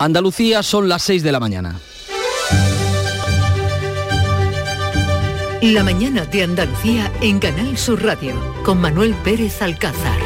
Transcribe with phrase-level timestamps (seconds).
[0.00, 1.80] Andalucía son las 6 de la mañana.
[5.60, 10.20] La mañana de Andalucía en Canal Sur Radio con Manuel Pérez Alcázar.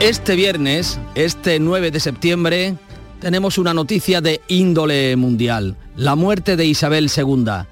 [0.00, 2.74] Este viernes, este 9 de septiembre,
[3.20, 7.66] tenemos una noticia de índole mundial, la muerte de Isabel II.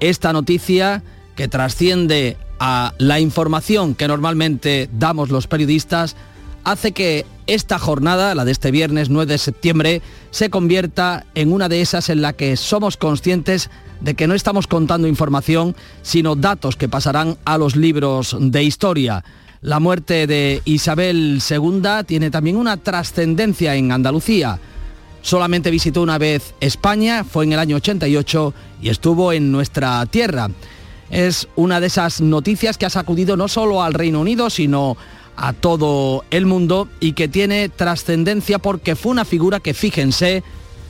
[0.00, 1.02] Esta noticia
[1.36, 6.16] que trasciende a la información que normalmente damos los periodistas,
[6.64, 11.68] hace que esta jornada, la de este viernes 9 de septiembre, se convierta en una
[11.68, 13.70] de esas en la que somos conscientes
[14.00, 19.24] de que no estamos contando información, sino datos que pasarán a los libros de historia.
[19.60, 24.58] La muerte de Isabel II tiene también una trascendencia en Andalucía.
[25.24, 30.50] Solamente visitó una vez España, fue en el año 88 y estuvo en nuestra tierra.
[31.08, 34.98] Es una de esas noticias que ha sacudido no solo al Reino Unido, sino
[35.34, 40.42] a todo el mundo y que tiene trascendencia porque fue una figura que, fíjense,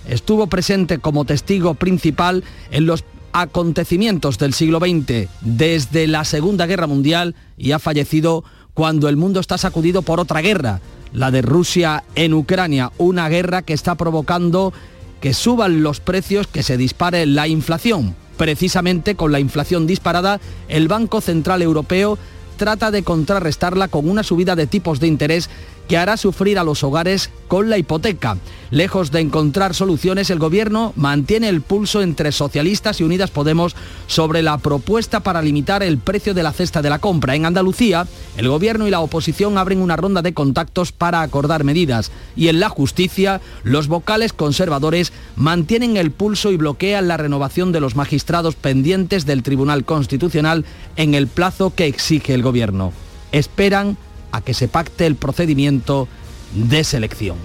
[0.09, 2.43] estuvo presente como testigo principal
[2.73, 8.43] en los acontecimientos del siglo XX desde la Segunda Guerra Mundial y ha fallecido
[8.75, 10.81] cuando el mundo está sacudido por otra guerra,
[11.15, 14.75] la de Rusia en Ucrania, una guerra que está provocando
[15.21, 18.15] que suban los precios, que se dispare la inflación.
[18.37, 22.19] Precisamente con la inflación disparada, el Banco Central Europeo
[22.57, 25.49] trata de contrarrestarla con una subida de tipos de interés
[25.89, 28.37] que hará sufrir a los hogares con la hipoteca.
[28.71, 33.77] Lejos de encontrar soluciones, el Gobierno mantiene el pulso entre socialistas y Unidas Podemos
[34.09, 37.37] sobre la propuesta para limitar el precio de la cesta de la compra.
[37.37, 42.11] En Andalucía, el Gobierno y la oposición abren una ronda de contactos para acordar medidas.
[42.35, 47.81] Y en la justicia, los vocales conservadores mantienen el pulso y bloquean la renovación de
[47.81, 50.65] los magistrados pendientes del Tribunal Constitucional
[50.97, 52.93] en el plazo que exige el Gobierno.
[53.31, 53.97] Esperan
[54.35, 56.09] a que se pacte el procedimiento
[56.55, 57.37] de selección.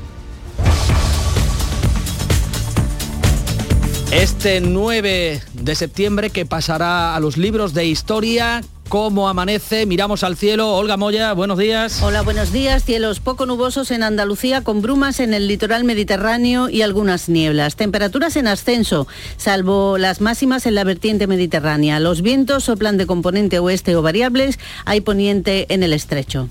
[4.12, 10.36] Este 9 de septiembre que pasará a los libros de historia cómo amanece, miramos al
[10.36, 10.76] cielo.
[10.76, 12.02] Olga Moya, buenos días.
[12.02, 12.84] Hola, buenos días.
[12.84, 17.76] Cielos poco nubosos en Andalucía con brumas en el litoral mediterráneo y algunas nieblas.
[17.76, 19.08] Temperaturas en ascenso,
[19.38, 22.00] salvo las máximas en la vertiente mediterránea.
[22.00, 26.50] Los vientos soplan de componente oeste o variables, hay poniente en el estrecho.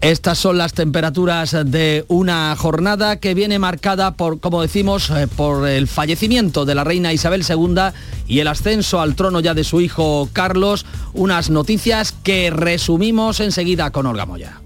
[0.00, 5.68] Estas son las temperaturas de una jornada que viene marcada por, como decimos, eh, por
[5.68, 7.92] el fallecimiento de la reina Isabel II
[8.26, 10.86] y el ascenso al trono ya de su hijo Carlos.
[11.12, 14.62] Unas noticias que resumimos enseguida con Olga Moya.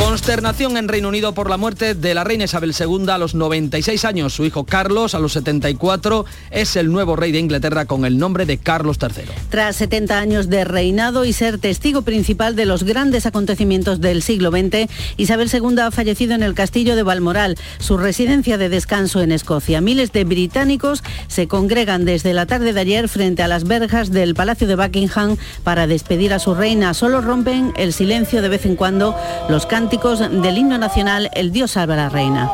[0.00, 4.06] Consternación en Reino Unido por la muerte de la reina Isabel II a los 96
[4.06, 4.32] años.
[4.32, 8.46] Su hijo Carlos, a los 74, es el nuevo rey de Inglaterra con el nombre
[8.46, 9.24] de Carlos III.
[9.50, 14.50] Tras 70 años de reinado y ser testigo principal de los grandes acontecimientos del siglo
[14.50, 19.32] XX, Isabel II ha fallecido en el castillo de Balmoral, su residencia de descanso en
[19.32, 19.82] Escocia.
[19.82, 24.34] Miles de británicos se congregan desde la tarde de ayer frente a las verjas del
[24.34, 26.94] Palacio de Buckingham para despedir a su reina.
[26.94, 29.14] Solo rompen el silencio de vez en cuando
[29.50, 32.48] los cantos del himno nacional El Dios salva a la reina.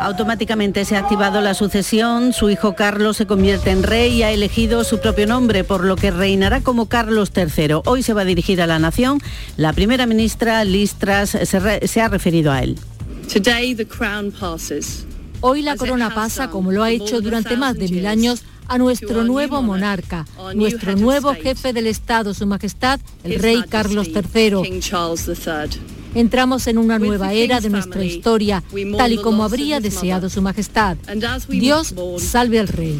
[0.00, 4.30] Automáticamente se ha activado la sucesión, su hijo Carlos se convierte en rey y ha
[4.30, 7.80] elegido su propio nombre, por lo que reinará como Carlos III.
[7.86, 9.18] Hoy se va a dirigir a la nación.
[9.56, 12.78] La primera ministra Liz Truss se, se ha referido a él.
[15.40, 19.24] Hoy la corona pasa, como lo ha hecho durante más de mil años, a nuestro
[19.24, 24.80] nuevo monarca, nuestro nuevo jefe del Estado, Su Majestad, el Rey Carlos III.
[26.14, 28.62] Entramos en una nueva era de nuestra historia,
[28.98, 30.96] tal y como habría deseado Su Majestad.
[31.48, 32.98] Dios salve al Rey.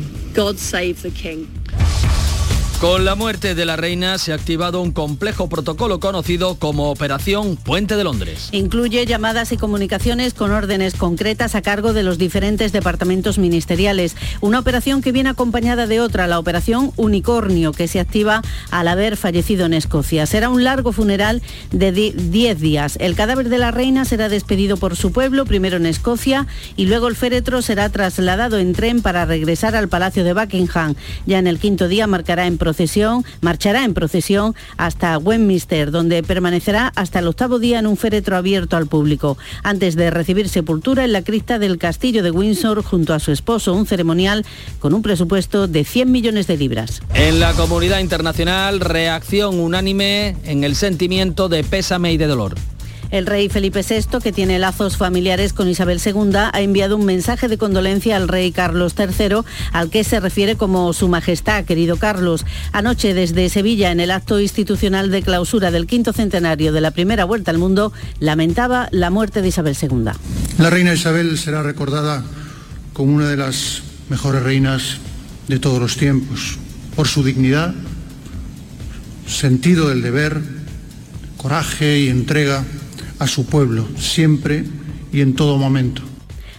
[2.82, 7.54] Con la muerte de la reina se ha activado un complejo protocolo conocido como Operación
[7.54, 8.48] Puente de Londres.
[8.50, 14.16] Incluye llamadas y comunicaciones con órdenes concretas a cargo de los diferentes departamentos ministeriales.
[14.40, 18.42] Una operación que viene acompañada de otra, la Operación Unicornio, que se activa
[18.72, 20.26] al haber fallecido en Escocia.
[20.26, 21.40] Será un largo funeral
[21.70, 22.96] de 10 días.
[22.98, 27.06] El cadáver de la reina será despedido por su pueblo, primero en Escocia, y luego
[27.06, 30.96] el féretro será trasladado en tren para regresar al Palacio de Buckingham.
[31.26, 32.58] Ya en el quinto día marcará en
[33.40, 38.76] marchará en procesión hasta Westminster, donde permanecerá hasta el octavo día en un féretro abierto
[38.76, 43.20] al público, antes de recibir sepultura en la cripta del castillo de Windsor junto a
[43.20, 44.44] su esposo, un ceremonial
[44.78, 47.02] con un presupuesto de 100 millones de libras.
[47.14, 52.54] En la comunidad internacional, reacción unánime en el sentimiento de pésame y de dolor.
[53.12, 57.46] El rey Felipe VI, que tiene lazos familiares con Isabel II, ha enviado un mensaje
[57.46, 62.46] de condolencia al rey Carlos III, al que se refiere como Su Majestad, querido Carlos.
[62.72, 67.26] Anoche, desde Sevilla, en el acto institucional de clausura del quinto centenario de la primera
[67.26, 70.12] vuelta al mundo, lamentaba la muerte de Isabel II.
[70.56, 72.24] La reina Isabel será recordada
[72.94, 74.96] como una de las mejores reinas
[75.48, 76.56] de todos los tiempos,
[76.96, 77.74] por su dignidad,
[79.26, 80.40] sentido del deber,
[81.36, 82.64] coraje y entrega
[83.22, 84.64] a su pueblo, siempre
[85.12, 86.02] y en todo momento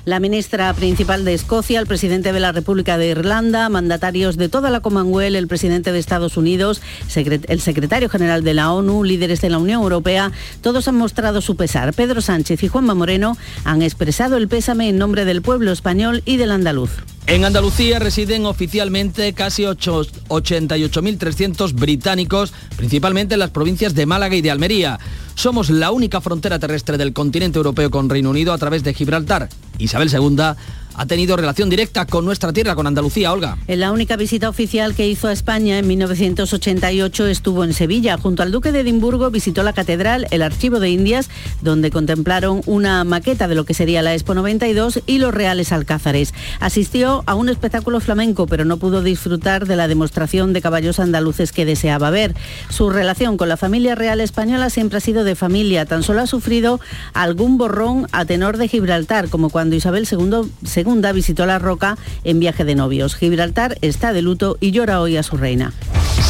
[0.06, 4.70] la ministra principal de Escocia, el presidente de la República de Irlanda, mandatarios de toda
[4.70, 6.82] la Commonwealth, el presidente de Estados Unidos,
[7.16, 10.32] el secretario general de la ONU, líderes de la Unión Europea,
[10.62, 11.94] todos han mostrado su pesar.
[11.94, 16.36] Pedro Sánchez y Juanma Moreno han expresado el pésame en nombre del pueblo español y
[16.36, 16.92] del andaluz.
[17.26, 24.52] En Andalucía residen oficialmente casi 88.300 británicos, principalmente en las provincias de Málaga y de
[24.52, 25.00] Almería.
[25.34, 29.48] Somos la única frontera terrestre del continente europeo con Reino Unido a través de Gibraltar.
[29.78, 30.56] Isabel II
[30.96, 33.58] ha tenido relación directa con nuestra tierra, con Andalucía, Olga.
[33.68, 38.18] En la única visita oficial que hizo a España en 1988 estuvo en Sevilla.
[38.18, 41.30] Junto al duque de Edimburgo visitó la catedral, el archivo de Indias,
[41.62, 46.34] donde contemplaron una maqueta de lo que sería la Expo 92 y los reales alcázares.
[46.60, 51.52] Asistió a un espectáculo flamenco, pero no pudo disfrutar de la demostración de caballos andaluces
[51.52, 52.36] que deseaba ver.
[52.70, 55.86] Su relación con la familia real española siempre ha sido de familia.
[55.86, 56.80] Tan solo ha sufrido
[57.14, 60.50] algún borrón a tenor de Gibraltar, como cuando Isabel II
[60.84, 63.16] segunda visitó la Roca en viaje de novios.
[63.16, 65.72] Gibraltar está de luto y llora hoy a su reina.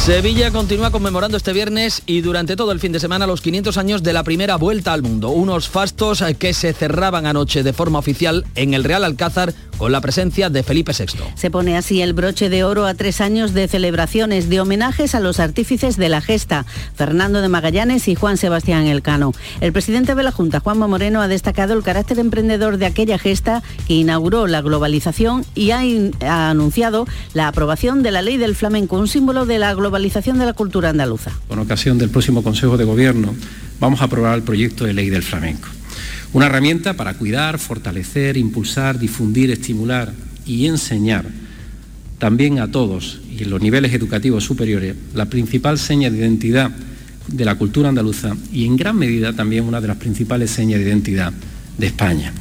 [0.04, 4.02] Sevilla continúa conmemorando este viernes y durante todo el fin de semana los 500 años
[4.02, 5.30] de la primera vuelta al mundo.
[5.30, 10.02] Unos fastos que se cerraban anoche de forma oficial en el Real Alcázar con la
[10.02, 11.18] presencia de Felipe VI.
[11.36, 15.20] Se pone así el broche de oro a tres años de celebraciones, de homenajes a
[15.20, 19.32] los artífices de la gesta, Fernando de Magallanes y Juan Sebastián Elcano.
[19.62, 23.62] El presidente de la Junta, Juanma Moreno, ha destacado el carácter emprendedor de aquella gesta
[23.88, 25.80] que inauguró la globalización y ha,
[26.26, 30.38] ha anunciado la aprobación de la ley del flamenco, un símbolo de la globalización globalización
[30.38, 31.30] de la cultura andaluza.
[31.46, 33.34] Con ocasión del próximo Consejo de Gobierno
[33.80, 35.68] vamos a aprobar el proyecto de ley del flamenco.
[36.32, 40.12] Una herramienta para cuidar, fortalecer, impulsar, difundir, estimular
[40.44, 41.26] y enseñar
[42.18, 46.70] también a todos y en los niveles educativos superiores la principal seña de identidad
[47.28, 50.86] de la cultura andaluza y en gran medida también una de las principales señas de
[50.86, 51.32] identidad
[51.78, 52.32] de España.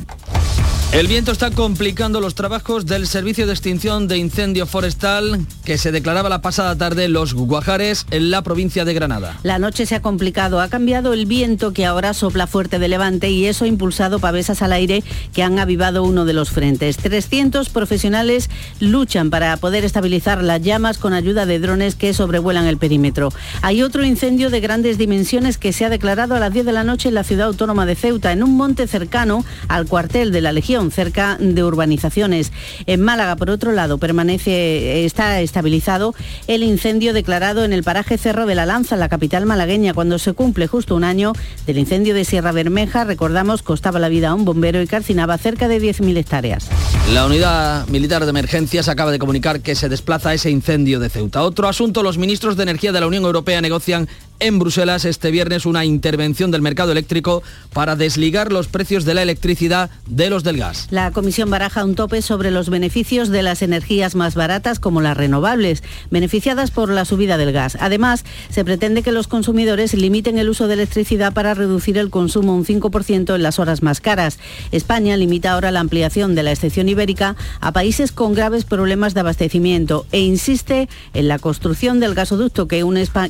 [0.94, 5.92] El viento está complicando los trabajos del Servicio de Extinción de Incendio Forestal que se
[5.92, 9.40] declaraba la pasada tarde en Los Guajares, en la provincia de Granada.
[9.42, 13.32] La noche se ha complicado, ha cambiado el viento que ahora sopla fuerte de levante
[13.32, 15.04] y eso ha impulsado pavesas al aire
[15.34, 16.98] que han avivado uno de los frentes.
[16.98, 22.78] 300 profesionales luchan para poder estabilizar las llamas con ayuda de drones que sobrevuelan el
[22.78, 23.30] perímetro.
[23.64, 26.84] Hay otro incendio de grandes dimensiones que se ha declarado a las 10 de la
[26.84, 30.52] noche en la ciudad autónoma de Ceuta, en un monte cercano al cuartel de la
[30.52, 32.52] Legión cerca de urbanizaciones.
[32.86, 36.16] En Málaga, por otro lado, permanece, está estabilizado
[36.48, 40.20] el incendio declarado en el paraje Cerro de la Lanza, en la capital malagueña, cuando
[40.20, 41.34] se cumple justo un año
[41.66, 43.04] del incendio de Sierra Bermeja.
[43.04, 46.68] Recordamos, costaba la vida a un bombero y calcinaba cerca de 10.000 hectáreas.
[47.14, 51.44] La unidad militar de emergencias acaba de comunicar que se desplaza ese incendio de Ceuta.
[51.44, 54.08] Otro asunto, los ministros de Energía de la Unión Europea negocian
[54.44, 59.22] en Bruselas este viernes una intervención del mercado eléctrico para desligar los precios de la
[59.22, 60.88] electricidad de los del gas.
[60.92, 65.16] La Comisión baraja un tope sobre los beneficios de las energías más baratas como las
[65.16, 65.82] renovables,
[66.12, 67.78] beneficiadas por la subida del gas.
[67.80, 72.54] Además, se pretende que los consumidores limiten el uso de electricidad para reducir el consumo
[72.54, 74.40] un 5% en las horas más caras.
[74.74, 79.22] España limita ahora la ampliación de la excepción ibérica a países con graves problemas de
[79.22, 82.84] abastecimiento e insiste en la construcción del gasoducto que,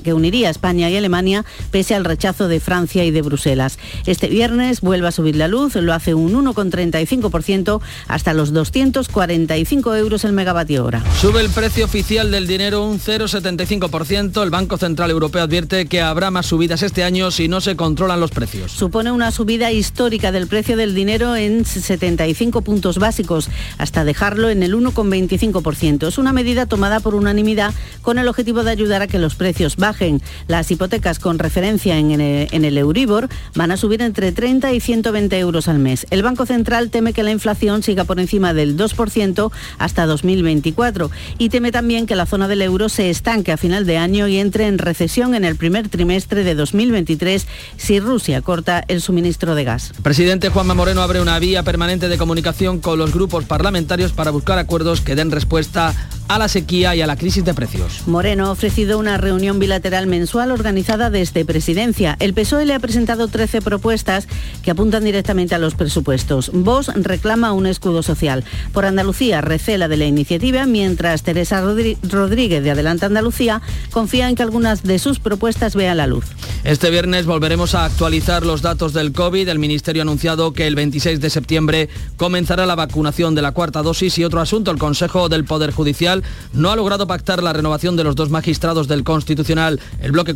[0.03, 3.77] que uniría España y Alemania, pese al rechazo de Francia y de Bruselas.
[4.05, 10.24] Este viernes vuelve a subir la luz, lo hace un 1,35% hasta los 245 euros
[10.24, 11.03] el megavatio hora.
[11.19, 14.41] Sube el precio oficial del dinero un 0,75%.
[14.41, 18.22] El Banco Central Europeo advierte que habrá más subidas este año si no se controlan
[18.22, 18.72] los precios.
[18.72, 24.63] Supone una subida histórica del precio del dinero en 75 puntos básicos, hasta dejarlo en
[24.63, 26.07] el 1,25%.
[26.07, 29.75] Es una medida tomada por unanimidad con el objetivo de ayudar a que los precios
[29.75, 30.22] bajen.
[30.48, 30.83] Las hipotecas
[31.22, 36.06] con referencia en el, Euribor van a subir entre 30 y 120 euros al mes.
[36.10, 41.50] El Banco Central teme que la inflación siga por encima del 2% hasta 2024 y
[41.50, 44.68] teme también que la zona del euro se estanque a final de año y entre
[44.68, 47.48] en recesión en el primer trimestre de 2023
[47.78, 49.94] si Rusia corta el suministro de gas.
[50.04, 54.60] presidente Juanma Moreno abre una vía permanente de comunicación con los grupos parlamentarios para buscar
[54.60, 55.94] acuerdos que den respuesta
[56.28, 58.08] a la sequía y a la crisis de precios.
[58.08, 62.18] Moreno ha ofrecido una reunión bilateral mensual organizada desde Presidencia.
[62.20, 64.27] El PSOE le ha presentado 13 propuestas
[64.63, 66.51] que apuntan directamente a los presupuestos.
[66.53, 68.44] Vox reclama un escudo social.
[68.74, 73.62] Por Andalucía recela de la iniciativa, mientras Teresa Rodríguez de Adelante Andalucía
[73.92, 76.25] confía en que algunas de sus propuestas vean la luz.
[76.63, 79.48] Este viernes volveremos a actualizar los datos del COVID.
[79.48, 83.82] El Ministerio ha anunciado que el 26 de septiembre comenzará la vacunación de la cuarta
[83.82, 87.96] dosis y otro asunto, el Consejo del Poder Judicial no ha logrado pactar la renovación
[87.96, 89.80] de los dos magistrados del Constitucional.
[90.00, 90.34] El bloque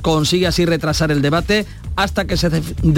[0.00, 1.66] consigue así retrasar el debate
[1.96, 2.50] hasta que se,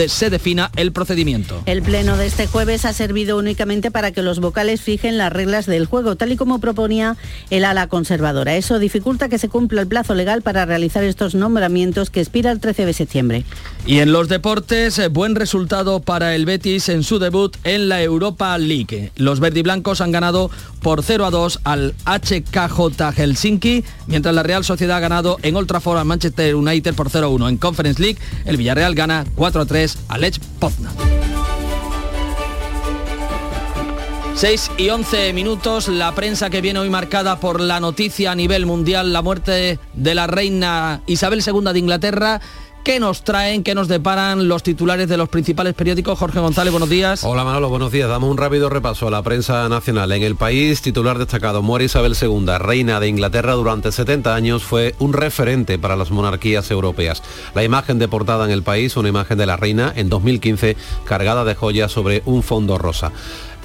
[0.09, 1.62] se defina el procedimiento.
[1.66, 5.66] El pleno de este jueves ha servido únicamente para que los vocales fijen las reglas
[5.66, 7.16] del juego, tal y como proponía
[7.50, 8.56] el ala conservadora.
[8.56, 12.61] Eso dificulta que se cumpla el plazo legal para realizar estos nombramientos que expira el
[12.61, 13.45] 13 de septiembre.
[13.87, 18.02] Y en los deportes, eh, buen resultado para el Betis en su debut en la
[18.02, 19.12] Europa League.
[19.16, 24.97] Los verdiblancos han ganado por 0 a 2 al HKJ Helsinki, mientras la Real Sociedad
[24.97, 26.65] ha ganado en Old Trafford al Manchester United
[26.96, 27.49] por 0 a 1.
[27.49, 30.92] En Conference League, el Villarreal gana 4 a 3 al Lech Poznan.
[34.35, 38.66] 6 y 11 minutos, la prensa que viene hoy marcada por la noticia a nivel
[38.66, 42.40] mundial, la muerte de la reina Isabel II de Inglaterra.
[42.87, 46.16] ¿Qué nos traen, qué nos deparan los titulares de los principales periódicos?
[46.16, 47.25] Jorge González, buenos días.
[47.25, 48.09] Hola Manolo, buenos días.
[48.09, 50.12] Damos un rápido repaso a la prensa nacional.
[50.12, 54.95] En el país, titular destacado, muere Isabel II, reina de Inglaterra durante 70 años, fue
[55.00, 57.25] un referente para las monarquías europeas.
[57.57, 60.76] La imagen de portada en el país, una imagen de la reina en 2015
[61.07, 63.11] cargada de joyas sobre un fondo rosa.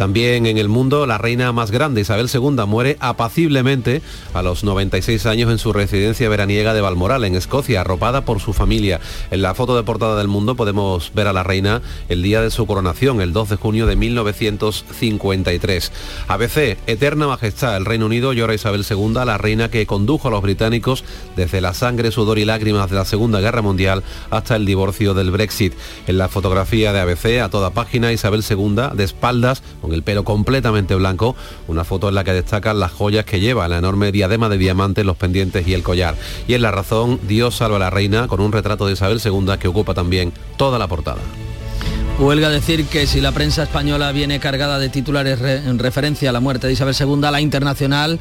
[0.02, 4.02] También en el mundo, la reina más grande, Isabel II, muere apaciblemente
[4.34, 8.52] a los 96 años en su residencia veraniega de Balmoral, en Escocia, arropada por su
[8.52, 9.00] familia.
[9.30, 12.50] En la foto de portada del mundo podemos ver a la reina el día de
[12.50, 15.92] su coronación, el 2 de junio de 1953.
[16.28, 20.42] ABC, Eterna Majestad, el Reino Unido llora Isabel II, la reina que condujo a los
[20.42, 21.04] británicos
[21.36, 25.30] desde la sangre, sudor y lágrimas de la Segunda Guerra Mundial hasta el divorcio del
[25.30, 25.76] Brexit.
[26.08, 29.62] En la fotografía de ABC, a toda página, Isabel II, de espaldas,
[29.94, 31.36] el pelo completamente blanco,
[31.68, 35.06] una foto en la que destacan las joyas que lleva, la enorme diadema de diamantes,
[35.06, 36.16] los pendientes y el collar.
[36.48, 39.58] Y en la razón, Dios salva a la reina, con un retrato de Isabel II
[39.60, 41.22] que ocupa también toda la portada.
[42.20, 46.40] Huelga decir que si la prensa española viene cargada de titulares en referencia a la
[46.40, 48.20] muerte de Isabel II, la internacional,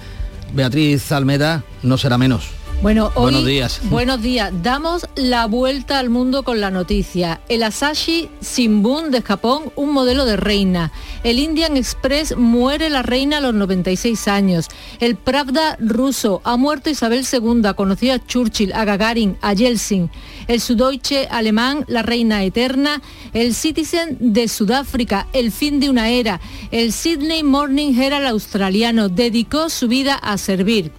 [0.55, 2.60] Beatriz Almeda, no será menos.
[2.83, 3.81] Bueno, hoy, buenos días.
[3.91, 4.51] Buenos días.
[4.63, 7.43] Damos la vuelta al mundo con la noticia.
[7.51, 10.91] El Asahi Shimbun de Japón, un modelo de reina.
[11.23, 14.69] El Indian Express muere la reina a los 96 años.
[14.99, 20.11] El Pravda ruso ha muerto Isabel II, conocida a Churchill, a Gagarin, a Yeltsin.
[20.49, 23.03] El Sudoiche alemán, la reina eterna.
[23.35, 26.41] El Citizen de Sudáfrica, el fin de una era.
[26.71, 30.93] El Sydney Morning Herald australiano dedicó su vida a servir.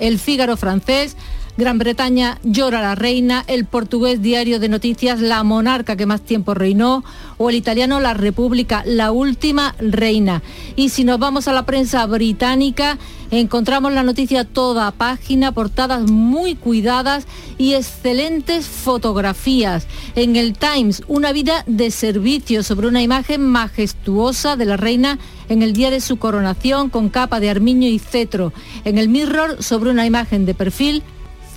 [0.00, 1.16] El Fígaro francés,
[1.60, 6.54] Gran Bretaña llora la reina, el portugués diario de noticias La monarca que más tiempo
[6.54, 7.04] reinó
[7.36, 10.42] o el italiano La República, la última reina.
[10.74, 12.96] Y si nos vamos a la prensa británica,
[13.30, 17.26] encontramos la noticia toda página, portadas muy cuidadas
[17.58, 19.86] y excelentes fotografías.
[20.14, 25.18] En el Times, una vida de servicio sobre una imagen majestuosa de la reina
[25.50, 28.54] en el día de su coronación con capa de armiño y cetro.
[28.86, 31.02] En el Mirror, sobre una imagen de perfil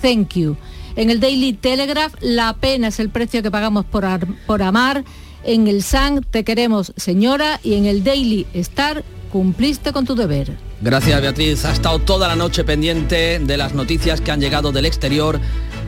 [0.04, 0.58] Thank You.
[0.96, 4.04] En el Daily Telegraph, la pena es el precio que pagamos por,
[4.46, 5.02] por amar.
[5.44, 7.58] En el Sun, te queremos señora.
[7.64, 10.58] Y en el Daily Star, cumpliste con tu deber.
[10.82, 11.64] Gracias Beatriz.
[11.64, 15.40] Ha estado toda la noche pendiente de las noticias que han llegado del exterior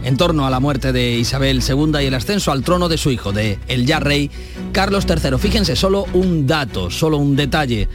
[0.02, 3.10] en torno a la muerte de Isabel II y el ascenso al trono de su
[3.10, 4.30] hijo, de el ya rey
[4.72, 5.36] Carlos III.
[5.38, 7.88] Fíjense, solo un dato, solo un detalle.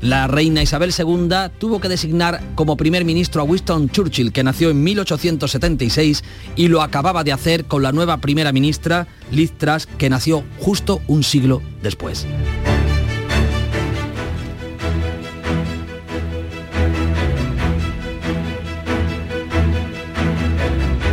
[0.00, 1.28] La reina Isabel II
[1.58, 6.22] tuvo que designar como primer ministro a Winston Churchill, que nació en 1876
[6.54, 11.00] y lo acababa de hacer con la nueva primera ministra, Liz Truss, que nació justo
[11.08, 12.26] un siglo después.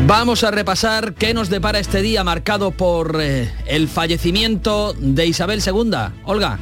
[0.07, 5.63] Vamos a repasar qué nos depara este día marcado por eh, el fallecimiento de Isabel
[5.65, 5.89] II.
[6.25, 6.59] Olga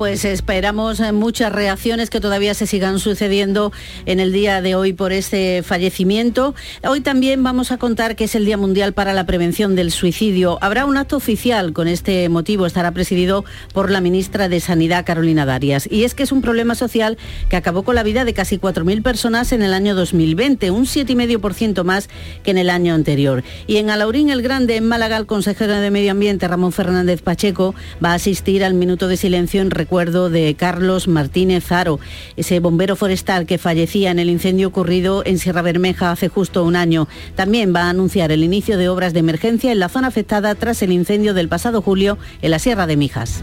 [0.00, 3.70] pues esperamos eh, muchas reacciones que todavía se sigan sucediendo
[4.06, 6.54] en el día de hoy por este fallecimiento.
[6.88, 10.56] Hoy también vamos a contar que es el Día Mundial para la Prevención del Suicidio.
[10.62, 15.44] Habrá un acto oficial con este motivo, estará presidido por la ministra de Sanidad, Carolina
[15.44, 15.86] Darias.
[15.90, 17.18] Y es que es un problema social
[17.50, 21.84] que acabó con la vida de casi 4.000 personas en el año 2020, un 7,5%
[21.84, 22.08] más
[22.42, 23.44] que en el año anterior.
[23.66, 27.74] Y en Alaurín el Grande, en Málaga, el consejero de Medio Ambiente, Ramón Fernández Pacheco,
[28.02, 31.98] va a asistir al minuto de silencio en de Carlos Martínez Zaro,
[32.36, 36.76] ese bombero forestal que fallecía en el incendio ocurrido en Sierra Bermeja hace justo un
[36.76, 37.08] año.
[37.34, 40.82] También va a anunciar el inicio de obras de emergencia en la zona afectada tras
[40.82, 43.42] el incendio del pasado julio en la Sierra de Mijas.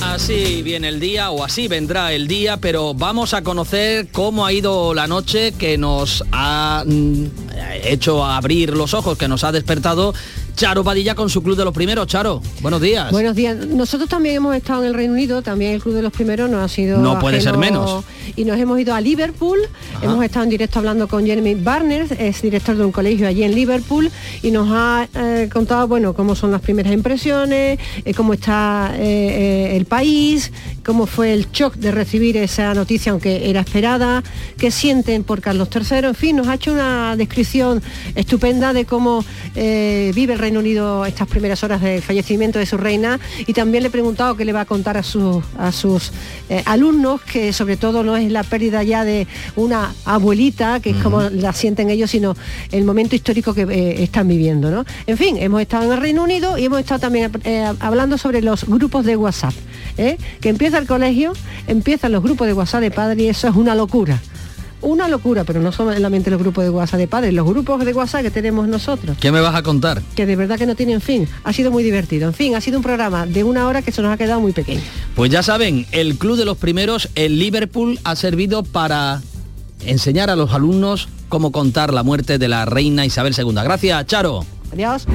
[0.00, 4.52] Así viene el día o así vendrá el día, pero vamos a conocer cómo ha
[4.52, 7.24] ido la noche que nos ha mm,
[7.84, 10.14] hecho abrir los ojos, que nos ha despertado
[10.58, 12.08] Charo Padilla con su Club de los Primeros.
[12.08, 13.12] Charo, buenos días.
[13.12, 13.56] Buenos días.
[13.68, 16.64] Nosotros también hemos estado en el Reino Unido, también el Club de los Primeros nos
[16.64, 16.98] ha sido...
[16.98, 18.04] No puede ser menos.
[18.34, 19.60] Y nos hemos ido a Liverpool,
[20.02, 23.54] hemos estado en directo hablando con Jeremy Barnes, es director de un colegio allí en
[23.54, 24.10] Liverpool,
[24.42, 29.76] y nos ha eh, contado, bueno, cómo son las primeras impresiones, eh, cómo está eh,
[29.76, 30.50] el país,
[30.88, 34.22] cómo fue el shock de recibir esa noticia, aunque era esperada,
[34.56, 37.82] qué sienten por Carlos III, en fin, nos ha hecho una descripción
[38.14, 39.22] estupenda de cómo
[39.54, 43.88] vive el Reino Unido estas primeras horas del fallecimiento de su reina y también le
[43.88, 46.10] he preguntado qué le va a contar a, sus, a sus
[46.48, 49.26] eh, alumnos, que sobre todo no es la pérdida ya de
[49.56, 52.34] una abuelita, que es como la sienten ellos, sino
[52.72, 54.70] el momento histórico que eh, están viviendo.
[54.70, 54.84] ¿no?
[55.06, 58.40] En fin, hemos estado en el Reino Unido y hemos estado también eh, hablando sobre
[58.40, 59.54] los grupos de WhatsApp.
[60.40, 61.32] Que empieza el colegio,
[61.66, 64.20] empiezan los grupos de WhatsApp de padres y eso es una locura
[64.80, 68.22] una locura, pero no solamente los grupos de WhatsApp de padres, los grupos de WhatsApp
[68.22, 69.16] que tenemos nosotros.
[69.18, 70.00] ¿Qué me vas a contar?
[70.14, 71.26] Que de verdad que no tienen fin.
[71.42, 72.28] Ha sido muy divertido.
[72.28, 74.52] En fin, ha sido un programa de una hora que se nos ha quedado muy
[74.52, 74.80] pequeño.
[75.16, 79.20] Pues ya saben, el Club de los Primeros en Liverpool ha servido para
[79.84, 83.54] enseñar a los alumnos cómo contar la muerte de la reina Isabel II.
[83.54, 84.46] Gracias, Charo.
[84.72, 85.06] Adiós.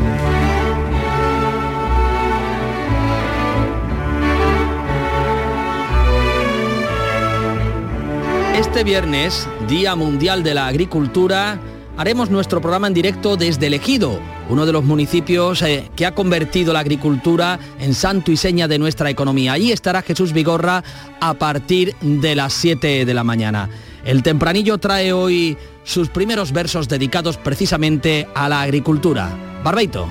[8.73, 11.59] Este viernes, Día Mundial de la Agricultura,
[11.95, 16.73] haremos nuestro programa en directo desde Elegido, uno de los municipios eh, que ha convertido
[16.73, 19.53] la agricultura en santo y seña de nuestra economía.
[19.53, 20.83] Allí estará Jesús Vigorra
[21.21, 23.69] a partir de las 7 de la mañana.
[24.05, 29.37] El tempranillo trae hoy sus primeros versos dedicados precisamente a la agricultura.
[29.63, 30.07] Barbeito.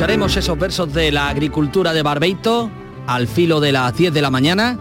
[0.00, 2.70] Escucharemos esos versos de la agricultura de Barbeito
[3.06, 4.78] al filo de las 10 de la mañana,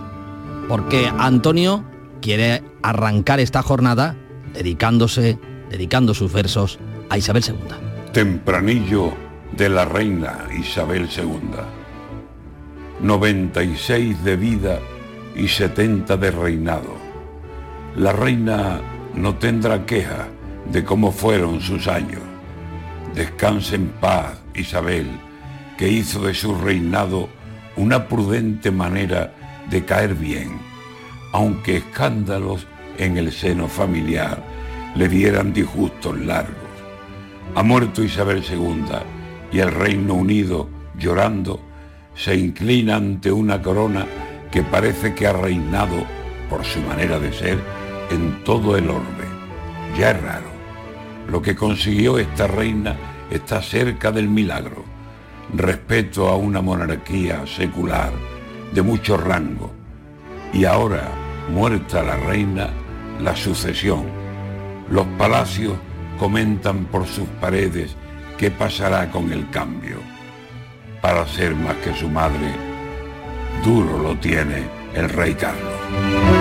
[0.69, 1.83] porque Antonio
[2.21, 4.15] quiere arrancar esta jornada
[4.53, 5.37] dedicándose,
[5.69, 7.55] dedicando sus versos a Isabel II.
[8.13, 9.11] Tempranillo
[9.57, 11.59] de la reina Isabel II.
[13.01, 14.79] 96 de vida
[15.35, 16.95] y 70 de reinado.
[17.97, 18.79] La reina
[19.15, 20.29] no tendrá queja
[20.71, 22.21] de cómo fueron sus años.
[23.13, 25.07] Descanse en paz Isabel,
[25.77, 27.29] que hizo de su reinado
[27.75, 29.33] una prudente manera
[29.69, 30.59] de caer bien,
[31.31, 32.67] aunque escándalos
[32.97, 34.43] en el seno familiar
[34.95, 36.55] le dieran disgustos largos.
[37.55, 38.83] Ha muerto Isabel II
[39.51, 41.61] y el Reino Unido, llorando,
[42.15, 44.05] se inclina ante una corona
[44.51, 46.03] que parece que ha reinado,
[46.49, 47.59] por su manera de ser,
[48.09, 49.25] en todo el orbe.
[49.97, 50.49] Ya es raro.
[51.29, 52.95] Lo que consiguió esta reina
[53.29, 54.83] está cerca del milagro.
[55.53, 58.11] Respeto a una monarquía secular
[58.73, 59.71] de mucho rango.
[60.53, 61.09] Y ahora,
[61.51, 62.69] muerta la reina,
[63.21, 64.05] la sucesión.
[64.89, 65.73] Los palacios
[66.17, 67.95] comentan por sus paredes
[68.37, 69.97] qué pasará con el cambio.
[71.01, 72.53] Para ser más que su madre,
[73.63, 74.63] duro lo tiene
[74.93, 76.38] el rey Carlos.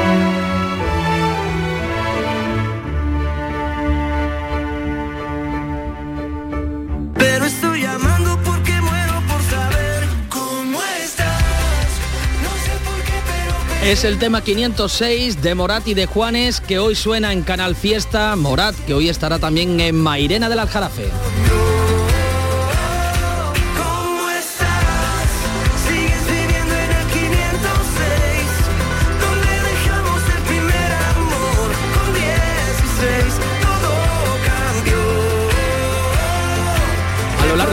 [13.83, 18.35] Es el tema 506 de Morat y de Juanes que hoy suena en Canal Fiesta.
[18.35, 21.11] Morat que hoy estará también en Mairena del Aljarafe.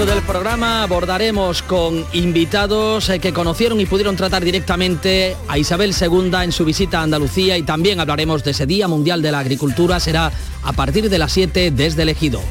[0.03, 6.31] Del programa abordaremos con invitados eh, que conocieron y pudieron tratar directamente a Isabel II
[6.43, 10.01] en su visita a Andalucía y también hablaremos de ese Día Mundial de la Agricultura.
[10.01, 12.41] Será a partir de las 7 desde el Ejido.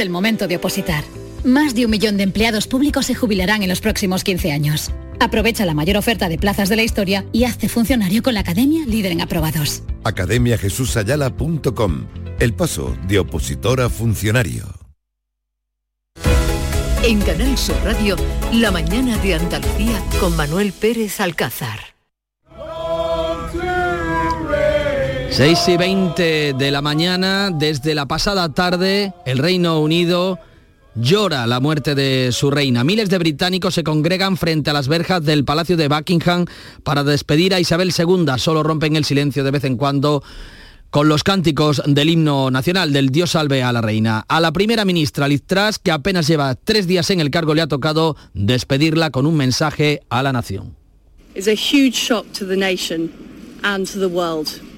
[0.00, 1.04] Es el momento de opositar.
[1.44, 4.90] Más de un millón de empleados públicos se jubilarán en los próximos 15 años.
[5.20, 8.86] Aprovecha la mayor oferta de plazas de la historia y hazte funcionario con la Academia
[8.86, 9.82] Líder en Aprobados.
[10.04, 12.06] academiajesusayala.com
[12.38, 14.72] El paso de opositor a funcionario.
[17.04, 18.16] En Canal Sur Radio,
[18.54, 21.89] La mañana de Andalucía con Manuel Pérez Alcázar.
[25.30, 30.38] 6 y 20 de la mañana, desde la pasada tarde, el Reino Unido
[30.96, 32.82] llora la muerte de su reina.
[32.82, 36.46] Miles de británicos se congregan frente a las verjas del Palacio de Buckingham
[36.82, 38.26] para despedir a Isabel II.
[38.38, 40.22] Solo rompen el silencio de vez en cuando
[40.90, 44.24] con los cánticos del himno nacional del Dios salve a la reina.
[44.28, 47.62] A la primera ministra Liz Truss, que apenas lleva tres días en el cargo, le
[47.62, 50.76] ha tocado despedirla con un mensaje a la nación.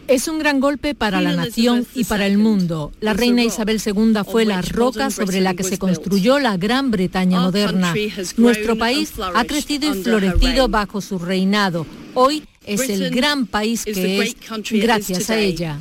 [0.08, 2.92] Es un gran golpe para la nación y para el mundo.
[3.00, 7.40] La reina Isabel II fue la roca sobre la que se construyó la Gran Bretaña
[7.40, 7.94] moderna.
[8.36, 11.86] Nuestro país ha crecido y florecido bajo su reinado.
[12.14, 14.36] Hoy es el gran país que es
[14.70, 15.78] gracias a ella.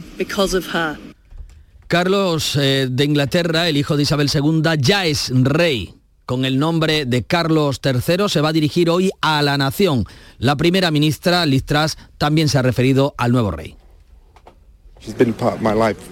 [1.88, 5.94] Carlos eh, de Inglaterra, el hijo de Isabel II, ya es rey.
[6.26, 10.06] Con el nombre de Carlos III se va a dirigir hoy a la nación.
[10.38, 13.76] La primera ministra, Liz Truss, también se ha referido al nuevo rey.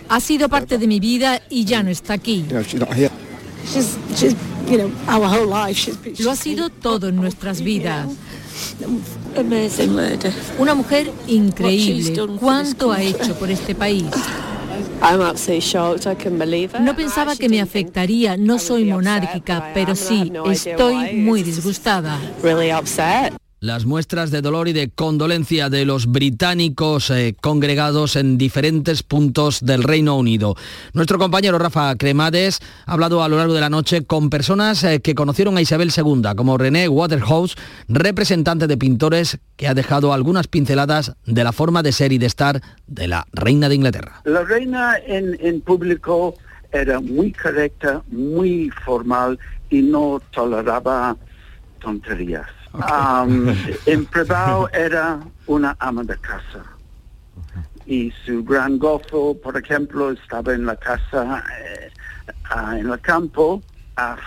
[0.09, 2.45] Ha sido parte de mi vida y ya no está aquí.
[6.19, 8.07] Lo ha sido todo en nuestras vidas.
[10.57, 12.27] Una mujer increíble.
[12.39, 14.05] ¿Cuánto ha hecho por este país?
[16.79, 22.19] No pensaba que me afectaría, no soy monárquica, pero sí, estoy muy disgustada.
[23.61, 29.59] Las muestras de dolor y de condolencia de los británicos eh, congregados en diferentes puntos
[29.59, 30.55] del Reino Unido.
[30.93, 35.01] Nuestro compañero Rafa Cremades ha hablado a lo largo de la noche con personas eh,
[35.01, 37.57] que conocieron a Isabel II, como René Waterhouse,
[37.89, 42.27] representante de pintores que ha dejado algunas pinceladas de la forma de ser y de
[42.27, 44.21] estar de la reina de Inglaterra.
[44.23, 46.35] La reina en, en público
[46.71, 49.37] era muy correcta, muy formal
[49.69, 51.17] y no toleraba
[51.81, 52.47] tonterías
[53.85, 56.63] en privado era una ama de casa.
[57.85, 61.91] Y su gran gozo, por ejemplo, estaba en la casa, eh,
[62.77, 63.63] en el campo,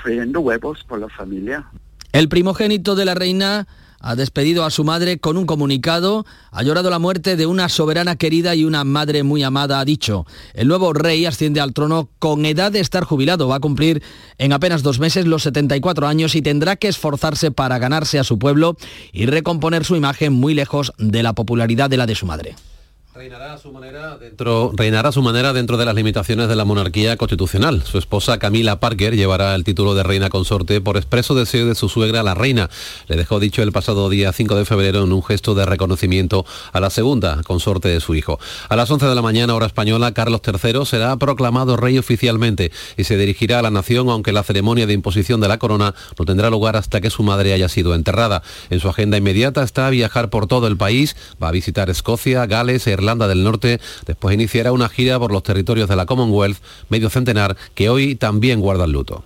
[0.02, 1.64] friendo huevos por la familia.
[2.12, 3.66] El primogénito de la reina
[4.02, 8.16] ha despedido a su madre con un comunicado, ha llorado la muerte de una soberana
[8.16, 10.26] querida y una madre muy amada, ha dicho.
[10.52, 14.02] El nuevo rey asciende al trono con edad de estar jubilado, va a cumplir
[14.36, 18.38] en apenas dos meses los 74 años y tendrá que esforzarse para ganarse a su
[18.38, 18.76] pueblo
[19.12, 22.56] y recomponer su imagen muy lejos de la popularidad de la de su madre.
[23.14, 27.18] Reinará a, su manera dentro, reinará su manera dentro de las limitaciones de la monarquía
[27.18, 27.82] constitucional.
[27.82, 31.90] Su esposa Camila Parker llevará el título de reina consorte por expreso deseo de su
[31.90, 32.70] suegra, la reina.
[33.08, 36.80] Le dejó dicho el pasado día 5 de febrero en un gesto de reconocimiento a
[36.80, 38.40] la segunda consorte de su hijo.
[38.70, 43.04] A las 11 de la mañana, hora española, Carlos III será proclamado rey oficialmente y
[43.04, 46.48] se dirigirá a la nación, aunque la ceremonia de imposición de la corona no tendrá
[46.48, 48.42] lugar hasta que su madre haya sido enterrada.
[48.70, 52.86] En su agenda inmediata está viajar por todo el país, va a visitar Escocia, Gales,
[53.02, 57.56] Irlanda del Norte, después iniciará una gira por los territorios de la Commonwealth, medio centenar,
[57.74, 59.24] que hoy también guarda el luto.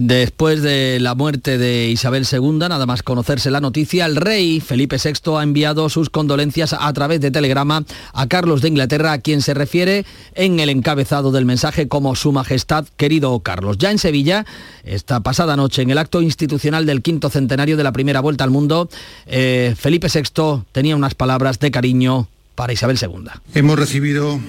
[0.00, 4.96] Después de la muerte de Isabel II, nada más conocerse la noticia, el rey Felipe
[4.96, 9.42] VI ha enviado sus condolencias a través de telegrama a Carlos de Inglaterra, a quien
[9.42, 13.76] se refiere en el encabezado del mensaje como Su Majestad, querido Carlos.
[13.78, 14.46] Ya en Sevilla,
[14.84, 18.50] esta pasada noche, en el acto institucional del quinto centenario de la primera vuelta al
[18.50, 18.88] mundo,
[19.26, 23.30] eh, Felipe VI tenía unas palabras de cariño para Isabel II.
[23.54, 24.40] Hemos recibido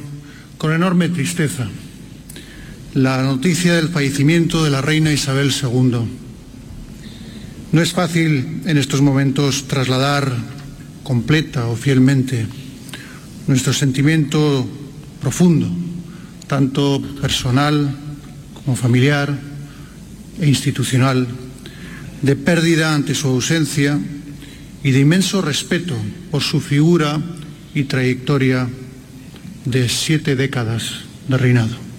[0.57, 1.69] con enorme tristeza
[2.95, 6.09] la noticia del fallecimiento de la reina Isabel II.
[7.71, 10.33] No es fácil en estos momentos trasladar
[11.03, 12.47] completa o fielmente
[13.45, 14.67] nuestro sentimiento
[15.21, 15.69] profundo,
[16.47, 17.93] tanto personal
[18.55, 19.37] como familiar
[20.41, 21.27] e institucional,
[22.23, 23.99] de pérdida ante su ausencia
[24.83, 25.93] y de inmenso respeto
[26.31, 27.21] por su figura
[27.83, 28.67] trayectoria
[29.65, 31.89] de siete décadas de reinado.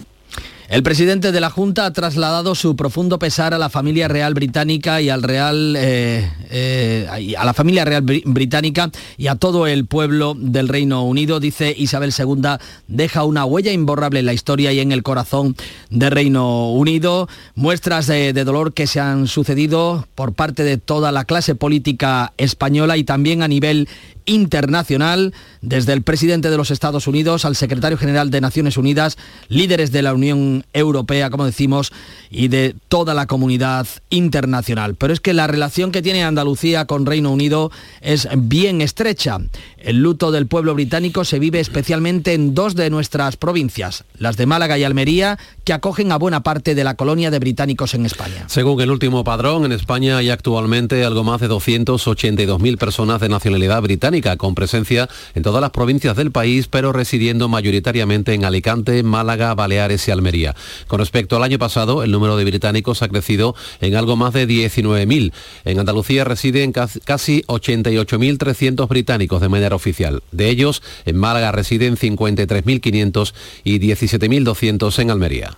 [0.71, 5.01] El presidente de la Junta ha trasladado su profundo pesar a la familia real británica
[5.01, 8.89] y al real eh, eh, a la familia real británica
[9.19, 11.41] y a todo el pueblo del Reino Unido.
[11.41, 12.43] Dice Isabel II
[12.87, 15.57] deja una huella imborrable en la historia y en el corazón
[15.91, 17.29] del Reino Unido.
[17.57, 22.97] Muestras de dolor que se han sucedido por parte de toda la clase política española
[22.97, 23.89] y también a nivel
[24.31, 29.91] internacional, desde el presidente de los Estados Unidos al secretario general de Naciones Unidas, líderes
[29.91, 31.93] de la Unión Europea, como decimos,
[32.31, 34.95] y de toda la comunidad internacional.
[34.95, 39.39] Pero es que la relación que tiene Andalucía con Reino Unido es bien estrecha.
[39.79, 44.47] El luto del pueblo británico se vive especialmente en dos de nuestras provincias, las de
[44.47, 48.45] Málaga y Almería, que acogen a buena parte de la colonia de británicos en España.
[48.47, 53.81] Según el último padrón, en España hay actualmente algo más de 282.000 personas de nacionalidad
[53.83, 59.55] británica, con presencia en todas las provincias del país, pero residiendo mayoritariamente en Alicante, Málaga,
[59.55, 60.55] Baleares y Almería.
[60.87, 64.47] Con respecto al año pasado, el número de británicos ha crecido en algo más de
[64.47, 65.33] 19.000.
[65.65, 70.23] En Andalucía residen casi 88.300 británicos de manera oficial.
[70.33, 73.33] De ellos, en Málaga residen 53.500
[73.65, 75.57] y 17.200 en Almería.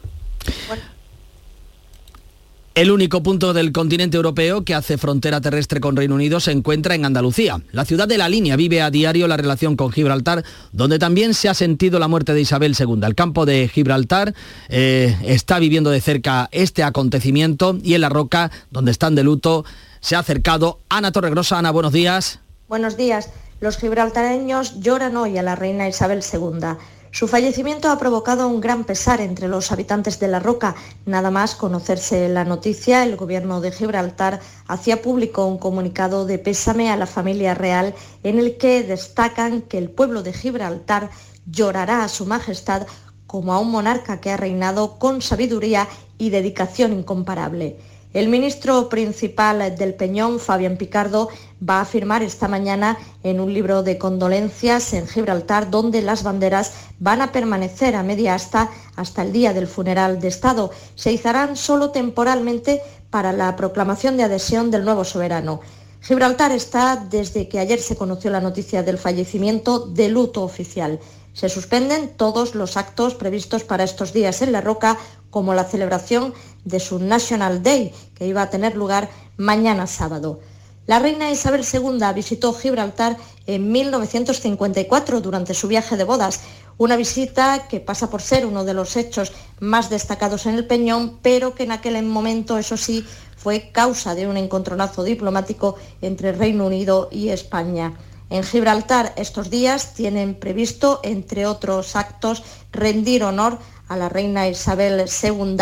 [2.74, 6.94] El único punto del continente europeo que hace frontera terrestre con Reino Unido se encuentra
[6.94, 7.61] en Andalucía.
[7.70, 11.50] La ciudad de la línea vive a diario la relación con Gibraltar, donde también se
[11.50, 13.00] ha sentido la muerte de Isabel II.
[13.04, 14.32] El campo de Gibraltar
[14.70, 19.66] eh, está viviendo de cerca este acontecimiento y en la roca, donde están de luto,
[20.00, 21.58] se ha acercado Ana Torregrosa.
[21.58, 22.40] Ana, buenos días.
[22.68, 23.28] Buenos días.
[23.61, 26.78] Los gibraltareños lloran hoy a la reina Isabel II.
[27.14, 30.75] Su fallecimiento ha provocado un gran pesar entre los habitantes de La Roca.
[31.05, 36.90] Nada más conocerse la noticia, el gobierno de Gibraltar hacía público un comunicado de pésame
[36.90, 41.11] a la familia real en el que destacan que el pueblo de Gibraltar
[41.44, 42.87] llorará a su majestad
[43.27, 47.77] como a un monarca que ha reinado con sabiduría y dedicación incomparable.
[48.14, 51.29] El ministro principal del Peñón, Fabián Picardo,
[51.68, 56.72] va a firmar esta mañana en un libro de condolencias en Gibraltar, donde las banderas
[56.98, 60.70] van a permanecer a media asta hasta el día del funeral de Estado.
[60.94, 65.61] Se izarán solo temporalmente para la proclamación de adhesión del nuevo soberano.
[66.01, 70.98] Gibraltar está, desde que ayer se conoció la noticia del fallecimiento, de luto oficial.
[71.33, 74.98] Se suspenden todos los actos previstos para estos días en La Roca,
[75.31, 80.40] como la celebración de su National Day, que iba a tener lugar mañana sábado.
[80.86, 83.16] La reina Isabel II visitó Gibraltar
[83.46, 86.40] en 1954 durante su viaje de bodas,
[86.76, 91.18] una visita que pasa por ser uno de los hechos más destacados en el Peñón,
[91.22, 96.66] pero que en aquel momento, eso sí, fue causa de un encontronazo diplomático entre Reino
[96.66, 97.94] Unido y España.
[98.28, 102.42] En Gibraltar estos días tienen previsto, entre otros actos,
[102.72, 105.56] rendir honor a la reina Isabel II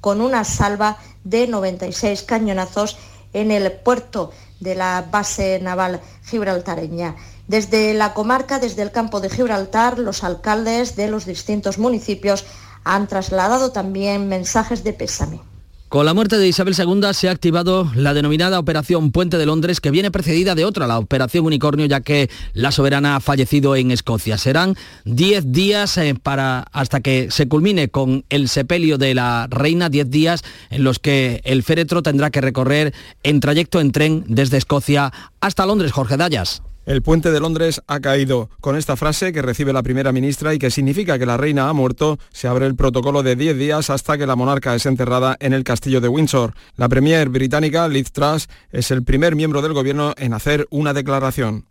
[0.00, 2.98] con una salva de 96 cañonazos
[3.32, 4.30] en el puerto
[4.60, 7.16] de la base naval gibraltareña.
[7.48, 12.44] Desde la comarca, desde el campo de Gibraltar, los alcaldes de los distintos municipios
[12.84, 15.49] han trasladado también mensajes de pésame.
[15.90, 19.80] Con la muerte de Isabel II se ha activado la denominada Operación Puente de Londres,
[19.80, 23.90] que viene precedida de otra, la Operación Unicornio, ya que la soberana ha fallecido en
[23.90, 24.38] Escocia.
[24.38, 29.88] Serán 10 días eh, para, hasta que se culmine con el sepelio de la reina,
[29.88, 34.58] 10 días en los que el féretro tendrá que recorrer en trayecto en tren desde
[34.58, 35.90] Escocia hasta Londres.
[35.90, 36.62] Jorge Dallas.
[36.86, 38.48] El puente de Londres ha caído.
[38.60, 41.72] Con esta frase que recibe la primera ministra y que significa que la reina ha
[41.72, 45.52] muerto, se abre el protocolo de 10 días hasta que la monarca es enterrada en
[45.52, 46.54] el castillo de Windsor.
[46.76, 51.66] La premier británica Liz Truss es el primer miembro del gobierno en hacer una declaración.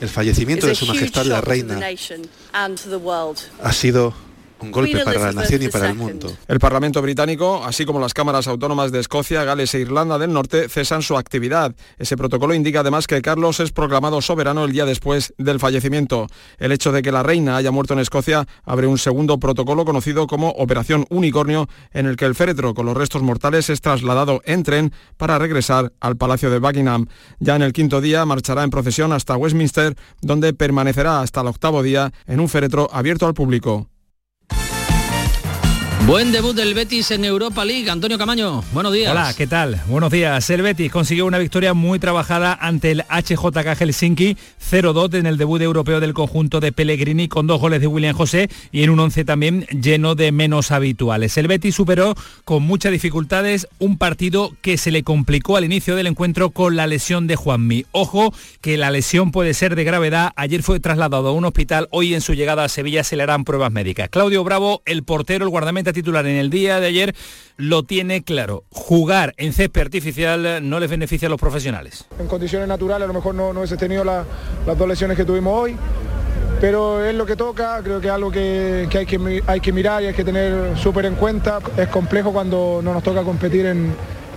[0.00, 1.78] El fallecimiento de su majestad la reina
[3.62, 4.14] ha sido
[4.60, 6.32] un golpe para la nación y para el mundo.
[6.48, 10.68] El Parlamento británico, así como las cámaras autónomas de Escocia, Gales e Irlanda del Norte,
[10.68, 11.74] cesan su actividad.
[11.98, 16.26] Ese protocolo indica además que Carlos es proclamado soberano el día después del fallecimiento.
[16.58, 20.26] El hecho de que la reina haya muerto en Escocia abre un segundo protocolo conocido
[20.26, 24.62] como Operación Unicornio, en el que el féretro con los restos mortales es trasladado en
[24.62, 27.06] tren para regresar al Palacio de Buckingham.
[27.38, 31.82] Ya en el quinto día marchará en procesión hasta Westminster, donde permanecerá hasta el octavo
[31.82, 33.88] día en un féretro abierto al público.
[36.04, 37.90] Buen debut del Betis en Europa League.
[37.90, 39.10] Antonio Camaño, buenos días.
[39.10, 39.80] Hola, ¿qué tal?
[39.88, 40.48] Buenos días.
[40.50, 44.36] El Betis consiguió una victoria muy trabajada ante el HJK Helsinki
[44.70, 48.48] 0-2 en el debut europeo del conjunto de Pellegrini con dos goles de William José
[48.70, 51.36] y en un once también lleno de menos habituales.
[51.38, 56.06] El Betis superó con muchas dificultades un partido que se le complicó al inicio del
[56.06, 57.84] encuentro con la lesión de Juanmi.
[57.90, 60.32] Ojo que la lesión puede ser de gravedad.
[60.36, 61.88] Ayer fue trasladado a un hospital.
[61.90, 64.08] Hoy en su llegada a Sevilla se le harán pruebas médicas.
[64.08, 67.14] Claudio Bravo, el portero, el guardameta titular en el día de ayer
[67.56, 68.64] lo tiene claro.
[68.70, 72.06] Jugar en césped artificial no les beneficia a los profesionales.
[72.18, 74.26] En condiciones naturales a lo mejor no, no hubiese tenido las
[74.78, 75.76] dos lesiones que tuvimos hoy,
[76.60, 80.02] pero es lo que toca, creo que es algo que, hay, que hay que mirar
[80.02, 81.58] y hay que tener súper en cuenta.
[81.76, 83.94] Es complejo cuando no nos toca competir en,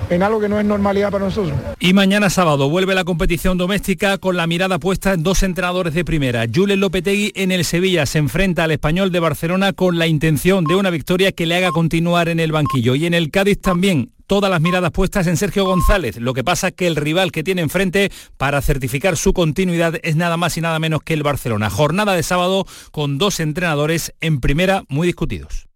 [0.10, 1.58] en algo que no es normalidad para nosotros.
[1.80, 6.06] Y mañana sábado vuelve la competición doméstica con la mirada puesta en dos entrenadores de
[6.06, 6.45] primera.
[6.54, 10.76] Julen Lopetegui en el Sevilla se enfrenta al español de Barcelona con la intención de
[10.76, 12.95] una victoria que le haga continuar en el banquillo.
[12.95, 16.17] Y en el Cádiz también todas las miradas puestas en Sergio González.
[16.17, 20.38] Lo que pasa que el rival que tiene enfrente para certificar su continuidad es nada
[20.38, 21.72] más y nada menos que el Barcelona.
[21.72, 25.67] Jornada de sábado con dos entrenadores en primera muy discutidos.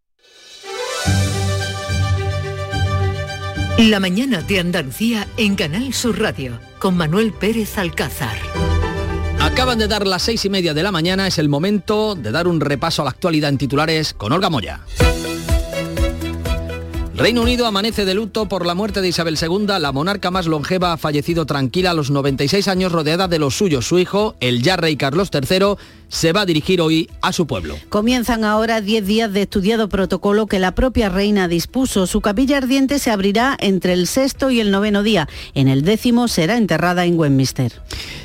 [3.80, 8.38] La mañana de Andalucía en Canal Sur Radio con Manuel Pérez Alcázar.
[9.40, 12.48] Acaban de dar las seis y media de la mañana, es el momento de dar
[12.48, 14.82] un repaso a la actualidad en titulares con Olga Moya.
[17.16, 19.68] Reino Unido amanece de luto por la muerte de Isabel II.
[19.80, 23.88] La monarca más longeva ha fallecido tranquila a los 96 años rodeada de los suyos.
[23.88, 25.76] Su hijo, el ya rey Carlos III,
[26.14, 27.76] se va a dirigir hoy a su pueblo.
[27.90, 32.06] Comienzan ahora 10 días de estudiado protocolo que la propia reina dispuso.
[32.06, 35.28] Su capilla ardiente se abrirá entre el sexto y el noveno día.
[35.56, 37.74] En el décimo será enterrada en Westminster.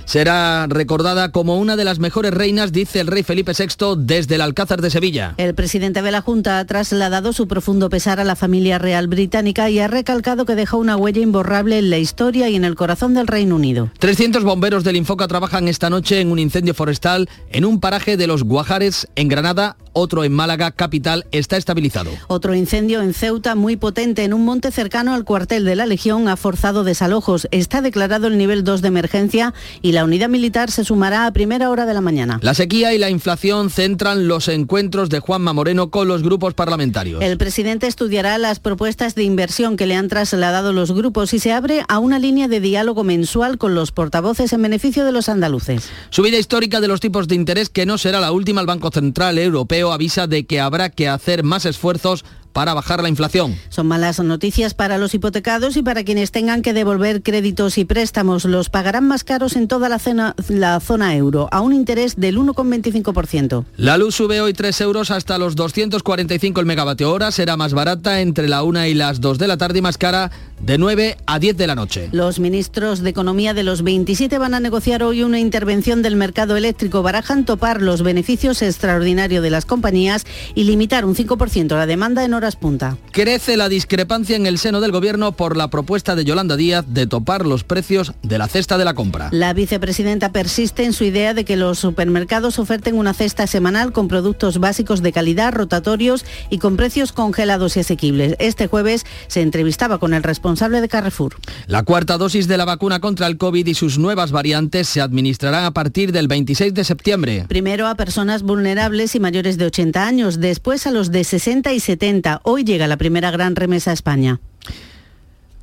[0.05, 4.42] Será recordada como una de las mejores reinas, dice el rey Felipe VI, desde el
[4.42, 5.35] Alcázar de Sevilla.
[5.38, 9.70] El presidente de la Junta ha trasladado su profundo pesar a la familia real británica
[9.70, 13.14] y ha recalcado que deja una huella imborrable en la historia y en el corazón
[13.14, 13.90] del Reino Unido.
[13.98, 18.27] 300 bomberos del Infoca trabajan esta noche en un incendio forestal en un paraje de
[18.27, 22.11] los Guajares en Granada, otro en Málaga, capital, está estabilizado.
[22.29, 26.29] Otro incendio en Ceuta muy potente en un monte cercano al cuartel de la Legión
[26.29, 27.48] ha forzado desalojos.
[27.51, 31.70] Está declarado el nivel 2 de emergencia y la unidad militar se sumará a primera
[31.70, 32.38] hora de la mañana.
[32.42, 37.22] La sequía y la inflación centran los encuentros de Juanma Moreno con los grupos parlamentarios.
[37.22, 41.53] El presidente estudiará las propuestas de inversión que le han trasladado los grupos y se
[41.53, 45.88] abre a una línea de diálogo mensual con los portavoces en beneficio de los andaluces.
[46.11, 48.61] Subida histórica de los tipos de interés que no será la última.
[48.61, 52.24] El Banco Central Europeo avisa de que habrá que hacer más esfuerzos
[52.59, 53.57] para bajar la inflación.
[53.68, 58.44] Son malas noticias para los hipotecados y para quienes tengan que devolver créditos y préstamos.
[58.44, 62.37] Los pagarán más caros en toda la, zona, la zona euro, a un interés del
[62.37, 63.64] 1,25%.
[63.77, 67.31] La luz sube hoy 3 euros hasta los 245 el megavatio hora.
[67.31, 70.33] Será más barata entre la 1 y las 2 de la tarde y más cara
[70.61, 72.09] de 9 a 10 de la noche.
[72.11, 76.57] Los ministros de Economía de los 27 van a negociar hoy una intervención del mercado
[76.57, 77.05] eléctrico.
[77.05, 82.35] Barajan topar los beneficios extraordinarios de las compañías y limitar un 5% la demanda en
[82.48, 82.96] horas punta.
[83.12, 87.06] Crece la discrepancia en el seno del gobierno por la propuesta de Yolanda Díaz de
[87.06, 89.28] topar los precios de la cesta de la compra.
[89.32, 94.08] La vicepresidenta persiste en su idea de que los supermercados oferten una cesta semanal con
[94.08, 98.37] productos básicos de calidad, rotatorios y con precios congelados y asequibles.
[98.38, 101.37] Este jueves se entrevistaba con el responsable de Carrefour.
[101.66, 105.64] La cuarta dosis de la vacuna contra el COVID y sus nuevas variantes se administrarán
[105.64, 107.44] a partir del 26 de septiembre.
[107.48, 111.80] Primero a personas vulnerables y mayores de 80 años, después a los de 60 y
[111.80, 114.41] 70 Hoy llega la primera gran remesa a España.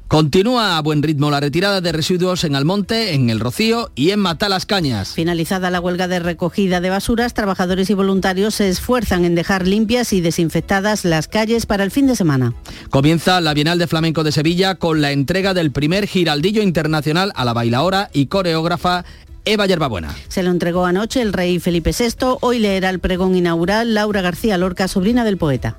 [0.07, 4.19] Continúa a buen ritmo la retirada de residuos en Almonte, en El Rocío y en
[4.19, 5.13] Matalascañas.
[5.13, 10.13] Finalizada la huelga de recogida de basuras, trabajadores y voluntarios se esfuerzan en dejar limpias
[10.13, 12.53] y desinfectadas las calles para el fin de semana.
[12.91, 17.43] Comienza la Bienal de Flamenco de Sevilla con la entrega del primer giraldillo internacional a
[17.43, 19.05] la bailaora y coreógrafa
[19.43, 20.15] Eva Yerbabuena.
[20.27, 22.37] Se lo entregó anoche el rey Felipe VI.
[22.41, 25.77] Hoy leerá el pregón inaugural Laura García Lorca, sobrina del poeta.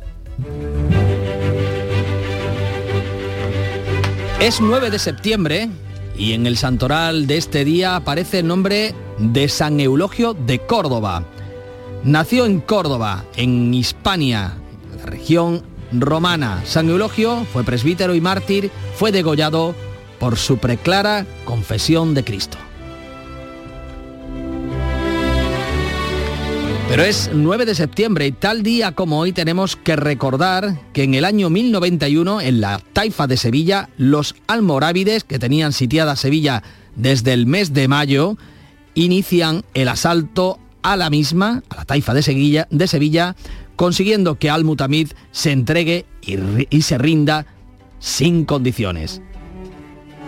[4.40, 5.68] Es 9 de septiembre
[6.16, 11.24] y en el santoral de este día aparece el nombre de San Eulogio de Córdoba.
[12.04, 14.54] Nació en Córdoba, en Hispania,
[14.98, 16.62] la región romana.
[16.64, 19.74] San Eulogio fue presbítero y mártir, fue degollado
[20.18, 22.58] por su preclara confesión de Cristo.
[26.88, 31.14] Pero es 9 de septiembre y tal día como hoy tenemos que recordar que en
[31.14, 36.62] el año 1091, en la taifa de Sevilla, los almorávides, que tenían sitiada Sevilla
[36.94, 38.38] desde el mes de mayo,
[38.94, 43.34] inician el asalto a la misma, a la taifa de Sevilla, de Sevilla
[43.74, 46.36] consiguiendo que Al-Mutamid se entregue y,
[46.70, 47.46] y se rinda
[47.98, 49.20] sin condiciones.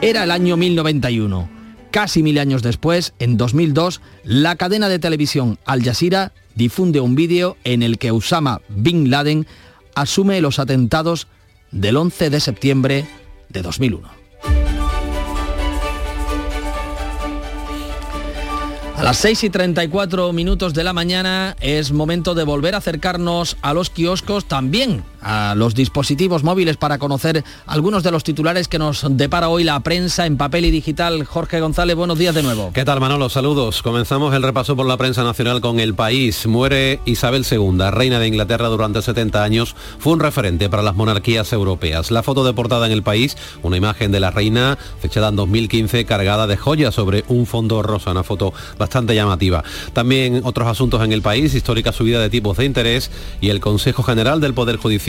[0.00, 1.48] Era el año 1091.
[1.90, 7.56] Casi mil años después, en 2002, la cadena de televisión Al Jazeera difunde un vídeo
[7.62, 9.46] en el que Osama Bin Laden
[9.94, 11.28] asume los atentados
[11.70, 13.06] del 11 de septiembre
[13.48, 14.08] de 2001.
[18.96, 23.56] A las 6 y 34 minutos de la mañana es momento de volver a acercarnos
[23.62, 28.78] a los kioscos también a los dispositivos móviles para conocer algunos de los titulares que
[28.78, 31.24] nos depara hoy la prensa en papel y digital.
[31.24, 32.70] Jorge González, buenos días de nuevo.
[32.72, 33.28] ¿Qué tal Manolo?
[33.28, 33.82] Saludos.
[33.82, 36.46] Comenzamos el repaso por la prensa nacional con El País.
[36.46, 39.74] Muere Isabel II, reina de Inglaterra durante 70 años.
[39.98, 42.10] Fue un referente para las monarquías europeas.
[42.10, 46.04] La foto de portada en El País, una imagen de la reina fechada en 2015
[46.04, 49.64] cargada de joyas sobre un fondo rosa, una foto bastante llamativa.
[49.92, 53.10] También otros asuntos en El País, histórica subida de tipos de interés
[53.40, 55.07] y el Consejo General del Poder Judicial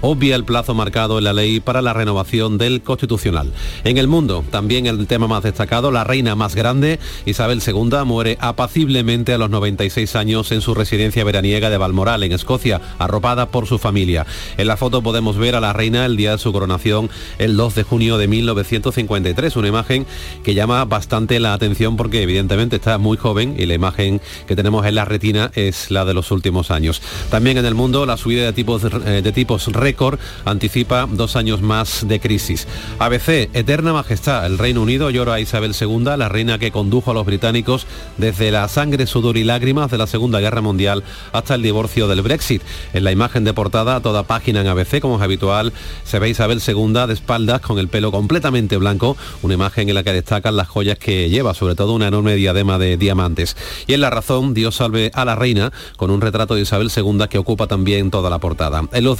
[0.00, 3.52] obvia el plazo marcado en la ley para la renovación del Constitucional.
[3.84, 8.38] En el mundo, también el tema más destacado, la reina más grande, Isabel II, muere
[8.40, 13.66] apaciblemente a los 96 años en su residencia veraniega de Balmoral, en Escocia, arropada por
[13.66, 14.26] su familia.
[14.56, 17.74] En la foto podemos ver a la reina el día de su coronación, el 2
[17.74, 20.06] de junio de 1953, una imagen
[20.44, 24.86] que llama bastante la atención porque evidentemente está muy joven y la imagen que tenemos
[24.86, 27.02] en la retina es la de los últimos años.
[27.30, 31.62] También en el mundo, la subida de tipos de, de tipos récord anticipa dos años
[31.62, 32.66] más de crisis.
[32.98, 37.14] ABC, Eterna Majestad, el Reino Unido llora a Isabel II, la reina que condujo a
[37.14, 37.86] los británicos
[38.18, 42.20] desde la sangre, sudor y lágrimas de la Segunda Guerra Mundial hasta el divorcio del
[42.20, 42.60] Brexit.
[42.92, 45.72] En la imagen de portada, toda página en ABC, como es habitual,
[46.04, 50.02] se ve Isabel II de espaldas con el pelo completamente blanco, una imagen en la
[50.02, 53.56] que destacan las joyas que lleva, sobre todo una enorme diadema de diamantes.
[53.86, 57.26] Y en La Razón, Dios salve a la reina, con un retrato de Isabel II
[57.30, 58.82] que ocupa también toda la portada.
[58.92, 59.16] En los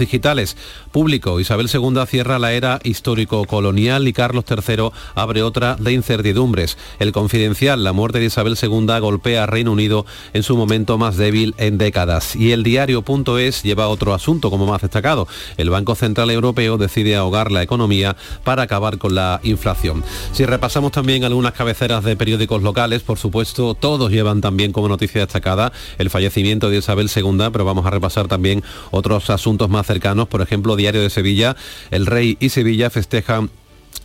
[0.90, 6.76] Público, Isabel II cierra la era histórico-colonial y Carlos III abre otra de incertidumbres.
[6.98, 11.16] El confidencial, la muerte de Isabel II golpea a Reino Unido en su momento más
[11.16, 12.34] débil en décadas.
[12.34, 15.28] Y el diario.es lleva otro asunto como más destacado.
[15.56, 20.02] El Banco Central Europeo decide ahogar la economía para acabar con la inflación.
[20.32, 25.20] Si repasamos también algunas cabeceras de periódicos locales, por supuesto, todos llevan también como noticia
[25.20, 29.99] destacada el fallecimiento de Isabel II, pero vamos a repasar también otros asuntos más cercanos
[30.28, 31.56] por ejemplo, Diario de Sevilla,
[31.90, 33.50] el rey y Sevilla festejan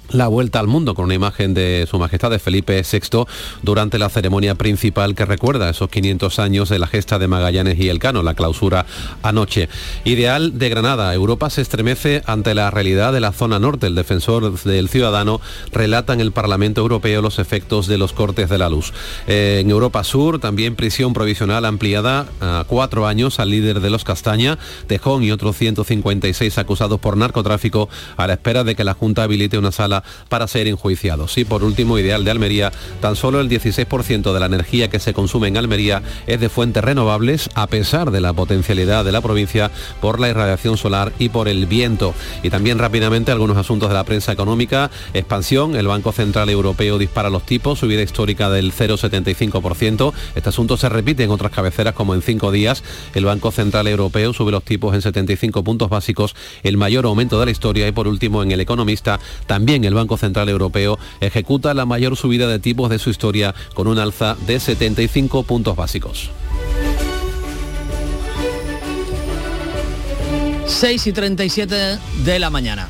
[0.09, 3.25] la vuelta al mundo con una imagen de Su Majestad de Felipe VI
[3.63, 7.89] durante la ceremonia principal que recuerda esos 500 años de la gesta de Magallanes y
[7.89, 8.85] Elcano, la clausura
[9.23, 9.69] anoche.
[10.03, 13.87] Ideal de Granada, Europa se estremece ante la realidad de la zona norte.
[13.87, 15.41] El defensor del ciudadano
[15.71, 18.93] relata en el Parlamento Europeo los efectos de los cortes de la luz.
[19.27, 24.57] En Europa Sur, también prisión provisional ampliada a cuatro años al líder de los Castaña,
[24.87, 29.57] Tejón y otros 156 acusados por narcotráfico a la espera de que la Junta habilite
[29.57, 29.94] una sala
[30.29, 31.37] para ser enjuiciados.
[31.37, 32.71] Y por último, Ideal de Almería,
[33.01, 36.83] tan solo el 16% de la energía que se consume en Almería es de fuentes
[36.83, 39.71] renovables, a pesar de la potencialidad de la provincia
[40.01, 42.13] por la irradiación solar y por el viento.
[42.43, 44.91] Y también rápidamente algunos asuntos de la prensa económica.
[45.13, 50.13] Expansión, el Banco Central Europeo dispara los tipos, subida histórica del 0,75%.
[50.35, 52.83] Este asunto se repite en otras cabeceras como en cinco días.
[53.13, 57.45] El Banco Central Europeo sube los tipos en 75 puntos básicos, el mayor aumento de
[57.45, 57.87] la historia.
[57.87, 62.47] Y por último, en el economista, también el Banco Central Europeo ejecuta la mayor subida
[62.47, 66.31] de tipos de su historia con un alza de 75 puntos básicos.
[70.67, 72.89] 6 y 37 de la mañana.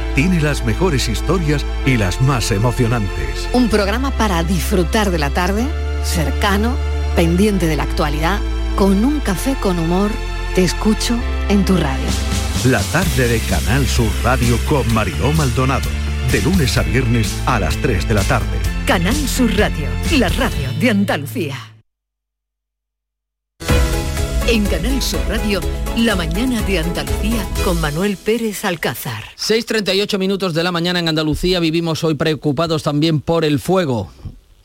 [0.15, 3.49] tiene las mejores historias y las más emocionantes.
[3.53, 5.65] Un programa para disfrutar de la tarde,
[6.03, 6.75] cercano,
[7.15, 8.39] pendiente de la actualidad,
[8.75, 10.11] con un café con humor,
[10.55, 11.17] te escucho
[11.49, 12.07] en tu radio.
[12.65, 15.89] La tarde de Canal Sur Radio con Mariló Maldonado,
[16.31, 18.59] de lunes a viernes a las 3 de la tarde.
[18.85, 19.87] Canal Sur Radio,
[20.17, 21.70] la radio de Andalucía.
[24.51, 25.61] En Canal Sur Radio,
[25.95, 29.23] la mañana de Andalucía con Manuel Pérez Alcázar.
[29.37, 34.11] 6.38 minutos de la mañana en Andalucía vivimos hoy preocupados también por el fuego.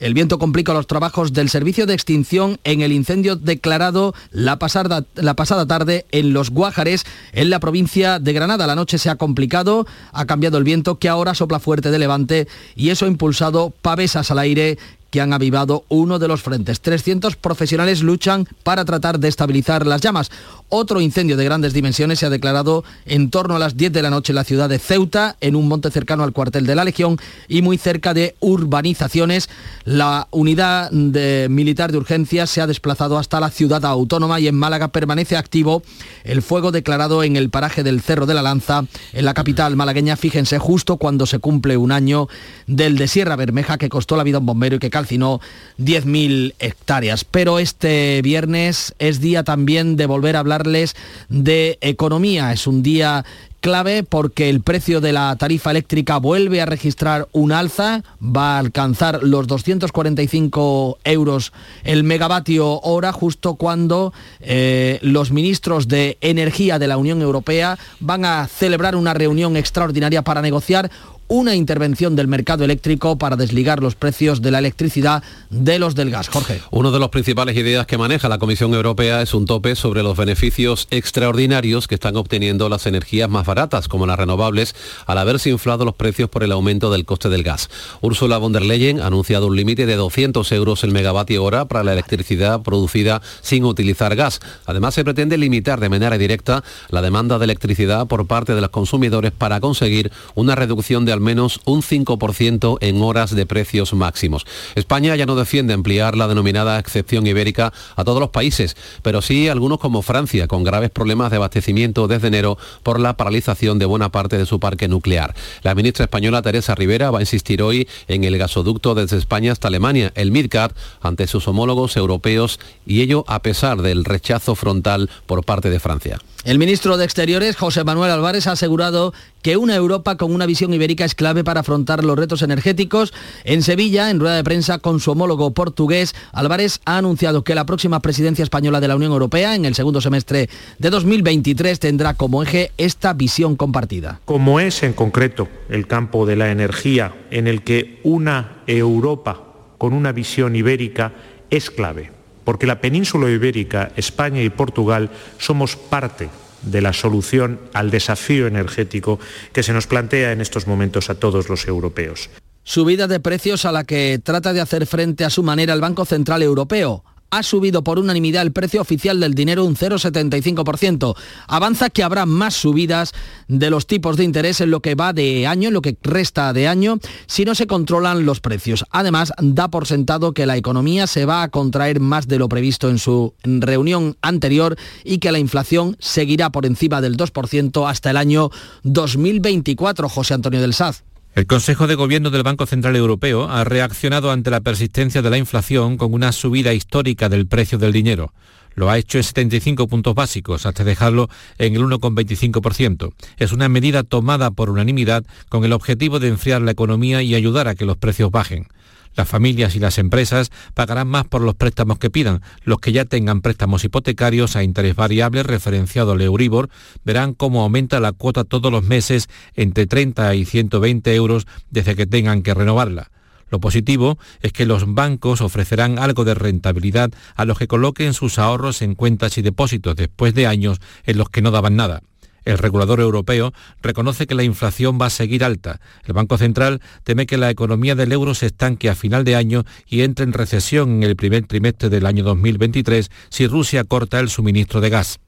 [0.01, 5.05] El viento complica los trabajos del servicio de extinción en el incendio declarado la pasada,
[5.15, 8.67] la pasada tarde en Los Guájares, en la provincia de Granada.
[8.67, 12.49] La noche se ha complicado, ha cambiado el viento que ahora sopla fuerte de levante
[12.75, 14.79] y eso ha impulsado pavesas al aire
[15.17, 16.83] que han avivado uno de los frentes.
[16.83, 20.31] 300 profesionales luchan para tratar de estabilizar las llamas.
[20.69, 24.11] Otro incendio de grandes dimensiones se ha declarado en torno a las 10 de la
[24.11, 27.17] noche en la ciudad de Ceuta, en un monte cercano al cuartel de la Legión
[27.49, 29.49] y muy cerca de urbanizaciones.
[29.85, 34.89] La unidad militar de urgencia se ha desplazado hasta la ciudad autónoma y en Málaga
[34.89, 35.83] permanece activo
[36.25, 40.17] el fuego declarado en el paraje del Cerro de la Lanza, en la capital malagueña,
[40.17, 42.29] fíjense, justo cuando se cumple un año
[42.67, 45.41] del de Sierra Bermeja que costó la vida a un bombero y que calcinó
[45.79, 47.25] 10.000 hectáreas.
[47.25, 50.97] Pero este viernes es día también de volver a hablarles
[51.29, 52.53] de economía.
[52.53, 53.25] Es un día
[53.61, 58.59] clave porque el precio de la tarifa eléctrica vuelve a registrar un alza, va a
[58.59, 61.53] alcanzar los 245 euros
[61.83, 68.25] el megavatio hora justo cuando eh, los ministros de Energía de la Unión Europea van
[68.25, 70.91] a celebrar una reunión extraordinaria para negociar
[71.29, 76.11] una intervención del mercado eléctrico para desligar los precios de la electricidad de los del
[76.11, 76.29] gas.
[76.29, 76.61] Jorge.
[76.71, 80.17] Una de las principales ideas que maneja la Comisión Europea es un tope sobre los
[80.17, 84.75] beneficios extraordinarios que están obteniendo las energías más baratas, como las renovables,
[85.07, 87.71] al haberse inflado los precios por el aumento del coste del gas.
[88.01, 91.85] Ursula von der Leyen ha anunciado un límite de 200 euros el megavatio hora para
[91.85, 94.41] la electricidad producida sin utilizar gas.
[94.67, 98.71] Además, se pretende limitar de manera directa la demanda de electricidad por parte de los
[98.71, 104.47] consumidores para conseguir una reducción de al menos un 5% en horas de precios máximos.
[104.75, 109.49] España ya no defiende ampliar la denominada excepción ibérica a todos los países, pero sí
[109.49, 114.11] algunos como Francia, con graves problemas de abastecimiento desde enero por la paralización de buena
[114.11, 115.35] parte de su parque nuclear.
[115.63, 119.69] La ministra española Teresa Rivera va a insistir hoy en el gasoducto desde España hasta
[119.69, 125.45] Alemania, el MidCat, ante sus homólogos europeos y ello a pesar del rechazo frontal por
[125.45, 126.19] parte de Francia.
[126.47, 130.73] El ministro de Exteriores, José Manuel Álvarez, ha asegurado que una Europa con una visión
[130.73, 133.13] ibérica es clave para afrontar los retos energéticos.
[133.43, 137.67] En Sevilla, en rueda de prensa con su homólogo portugués, Álvarez ha anunciado que la
[137.67, 142.45] próxima presidencia española de la Unión Europea, en el segundo semestre de 2023, tendrá como
[142.45, 144.21] eje esta visión compartida.
[144.25, 149.43] Como es en concreto el campo de la energía, en el que una Europa
[149.79, 151.13] con una visión ibérica
[151.51, 152.16] es clave
[152.47, 156.31] porque la península ibérica, España y Portugal somos parte
[156.63, 159.19] de la solución al desafío energético
[159.53, 162.31] que se nos plantea en estos momentos a todos los europeos.
[162.63, 166.05] Subida de precios a la que trata de hacer frente a su manera el Banco
[166.05, 167.05] Central Europeo
[167.37, 171.15] ha subido por unanimidad el precio oficial del dinero un 0,75%.
[171.49, 173.13] Avanza que habrá más subidas
[173.49, 176.53] de los tipos de interés en lo que va de año, en lo que resta
[176.53, 178.85] de año, si no se controlan los precios.
[178.91, 182.89] Además, da por sentado que la economía se va a contraer más de lo previsto
[182.89, 188.17] en su reunión anterior y que la inflación seguirá por encima del 2% hasta el
[188.17, 188.51] año
[188.83, 190.09] 2024.
[190.09, 191.05] José Antonio del Saz.
[191.37, 195.37] El Consejo de Gobierno del Banco Central Europeo ha reaccionado ante la persistencia de la
[195.37, 198.33] inflación con una subida histórica del precio del dinero.
[198.75, 201.29] Lo ha hecho en 75 puntos básicos, hasta dejarlo
[201.59, 203.13] en el 1,25%.
[203.37, 207.69] Es una medida tomada por unanimidad con el objetivo de enfriar la economía y ayudar
[207.69, 208.69] a que los precios bajen.
[209.17, 212.43] Las familias y las empresas pagarán más por los préstamos que pidan.
[212.65, 216.69] Los que ya tengan préstamos hipotecarios a interés variable referenciado al Euribor
[217.05, 222.07] verán cómo aumenta la cuota todos los meses entre 30 y 120 euros desde que
[222.07, 223.11] tengan que renovarla.
[223.49, 228.39] Lo positivo es que los bancos ofrecerán algo de rentabilidad a los que coloquen sus
[228.39, 232.03] ahorros en cuentas y depósitos después de años en los que no daban nada.
[232.47, 235.81] El regulador europeo reconoce que la inflación va a seguir alta.
[236.05, 239.65] El Banco Central teme que la economía del euro se estanque a final de año
[239.87, 244.31] y entre en recesión en el primer trimestre del año 2023 si Rusia corta el
[244.31, 245.19] suministro de gas.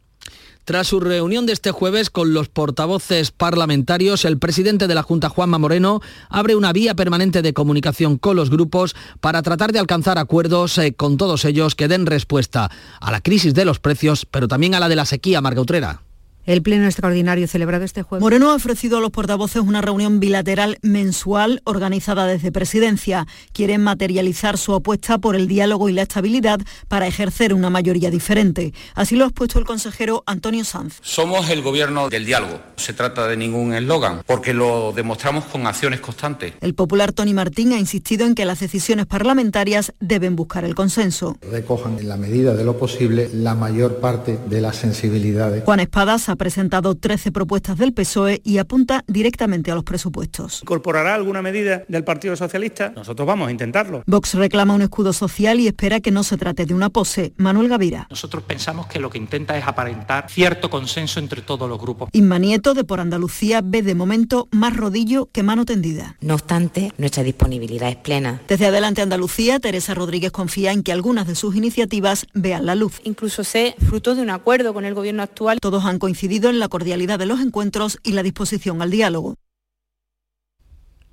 [0.65, 5.31] Tras su reunión de este jueves con los portavoces parlamentarios, el presidente de la Junta,
[5.31, 10.19] Juanma Moreno, abre una vía permanente de comunicación con los grupos para tratar de alcanzar
[10.19, 14.47] acuerdos eh, con todos ellos que den respuesta a la crisis de los precios, pero
[14.47, 16.03] también a la de la sequía, Marga Utrera.
[16.49, 18.23] El pleno extraordinario celebrado este jueves.
[18.23, 23.27] Moreno ha ofrecido a los portavoces una reunión bilateral mensual organizada desde Presidencia.
[23.53, 28.73] Quieren materializar su apuesta por el diálogo y la estabilidad para ejercer una mayoría diferente.
[28.95, 31.01] Así lo ha expuesto el consejero Antonio Sanz.
[31.03, 32.55] Somos el gobierno del diálogo.
[32.55, 36.55] No se trata de ningún eslogan, porque lo demostramos con acciones constantes.
[36.63, 41.37] El popular Tony Martín ha insistido en que las decisiones parlamentarias deben buscar el consenso.
[41.43, 45.63] Recojan en la medida de lo posible la mayor parte de las sensibilidades.
[45.65, 50.63] Juan Espadas ha presentado 13 propuestas del PSOE y apunta directamente a los presupuestos.
[50.63, 52.93] ¿Incorporará alguna medida del Partido Socialista?
[52.95, 54.03] Nosotros vamos a intentarlo.
[54.07, 57.33] Vox reclama un escudo social y espera que no se trate de una pose.
[57.37, 58.07] Manuel Gavira.
[58.11, 62.09] Nosotros pensamos que lo que intenta es aparentar cierto consenso entre todos los grupos.
[62.13, 66.17] Inma Nieto, de Por Andalucía, ve de momento más rodillo que mano tendida.
[66.21, 68.41] No obstante, nuestra disponibilidad es plena.
[68.47, 73.01] Desde Adelante Andalucía, Teresa Rodríguez confía en que algunas de sus iniciativas vean la luz.
[73.05, 75.59] Incluso sé fruto de un acuerdo con el gobierno actual.
[75.61, 79.37] Todos han coincidido en la cordialidad de los encuentros y la disposición al diálogo.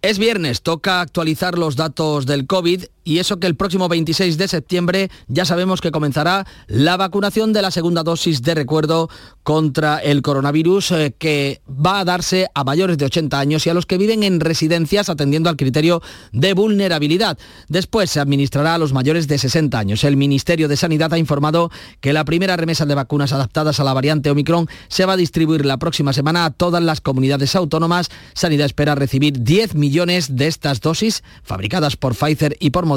[0.02, 4.48] Es viernes, toca actualizar los datos del COVID y eso que el próximo 26 de
[4.48, 9.10] septiembre ya sabemos que comenzará la vacunación de la segunda dosis de recuerdo
[9.44, 13.76] contra el coronavirus eh, que va a darse a mayores de 80 años y a
[13.76, 16.02] los que viven en residencias atendiendo al criterio
[16.34, 17.38] de vulnerabilidad.
[17.70, 20.04] Después se administrará a los mayores de 60 años.
[20.04, 21.70] El Ministerio de Sanidad ha informado
[22.02, 25.64] que la primera remesa de vacunas adaptadas a la variante Omicron se va a distribuir
[25.64, 28.10] la próxima semana a todas las comunidades autónomas.
[28.34, 32.95] Sanidad espera recibir 10 millones de estas dosis fabricadas por Pfizer y por Moderna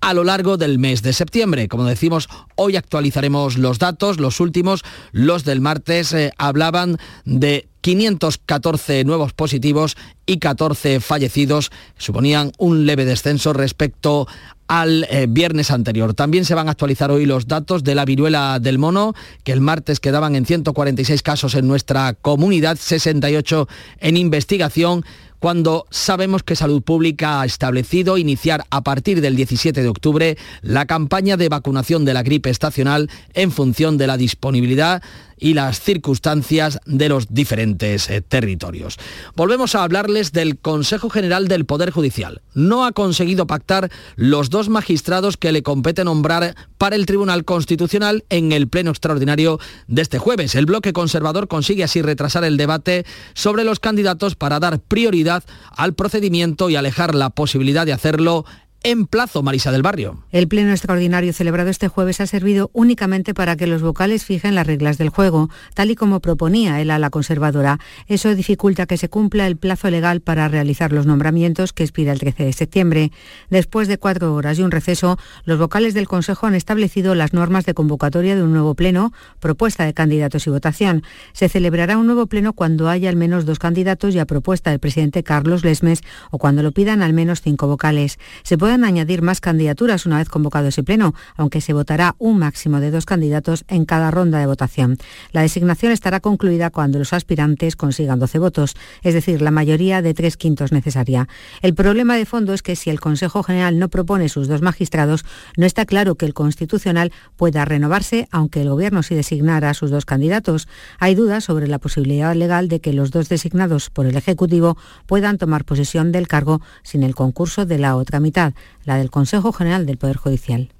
[0.00, 1.68] a lo largo del mes de septiembre.
[1.68, 9.04] Como decimos, hoy actualizaremos los datos, los últimos, los del martes eh, hablaban de 514
[9.04, 14.26] nuevos positivos y 14 fallecidos, suponían un leve descenso respecto
[14.68, 16.14] al eh, viernes anterior.
[16.14, 19.14] También se van a actualizar hoy los datos de la viruela del mono,
[19.44, 23.68] que el martes quedaban en 146 casos en nuestra comunidad, 68
[24.00, 25.04] en investigación
[25.38, 30.86] cuando sabemos que Salud Pública ha establecido iniciar a partir del 17 de octubre la
[30.86, 35.02] campaña de vacunación de la gripe estacional en función de la disponibilidad
[35.38, 38.98] y las circunstancias de los diferentes eh, territorios.
[39.34, 42.42] Volvemos a hablarles del Consejo General del Poder Judicial.
[42.54, 48.24] No ha conseguido pactar los dos magistrados que le compete nombrar para el Tribunal Constitucional
[48.28, 50.54] en el Pleno Extraordinario de este jueves.
[50.54, 55.94] El bloque conservador consigue así retrasar el debate sobre los candidatos para dar prioridad al
[55.94, 58.44] procedimiento y alejar la posibilidad de hacerlo
[58.82, 60.22] en plazo, Marisa del Barrio.
[60.30, 64.66] El pleno extraordinario celebrado este jueves ha servido únicamente para que los vocales fijen las
[64.66, 67.80] reglas del juego, tal y como proponía el ala conservadora.
[68.06, 72.20] Eso dificulta que se cumpla el plazo legal para realizar los nombramientos que expira el
[72.20, 73.12] 13 de septiembre.
[73.50, 77.66] Después de cuatro horas y un receso, los vocales del Consejo han establecido las normas
[77.66, 81.02] de convocatoria de un nuevo pleno, propuesta de candidatos y votación.
[81.32, 84.78] Se celebrará un nuevo pleno cuando haya al menos dos candidatos y a propuesta del
[84.78, 88.18] presidente Carlos Lesmes o cuando lo pidan al menos cinco vocales.
[88.66, 92.90] Pueden añadir más candidaturas una vez convocado ese pleno, aunque se votará un máximo de
[92.90, 94.96] dos candidatos en cada ronda de votación.
[95.30, 100.14] La designación estará concluida cuando los aspirantes consigan 12 votos, es decir, la mayoría de
[100.14, 101.28] tres quintos necesaria.
[101.62, 105.24] El problema de fondo es que si el Consejo General no propone sus dos magistrados,
[105.56, 109.92] no está claro que el Constitucional pueda renovarse, aunque el Gobierno sí designara a sus
[109.92, 110.66] dos candidatos.
[110.98, 115.38] Hay dudas sobre la posibilidad legal de que los dos designados por el Ejecutivo puedan
[115.38, 119.86] tomar posesión del cargo sin el concurso de la otra mitad la del Consejo General
[119.86, 120.70] del Poder Judicial.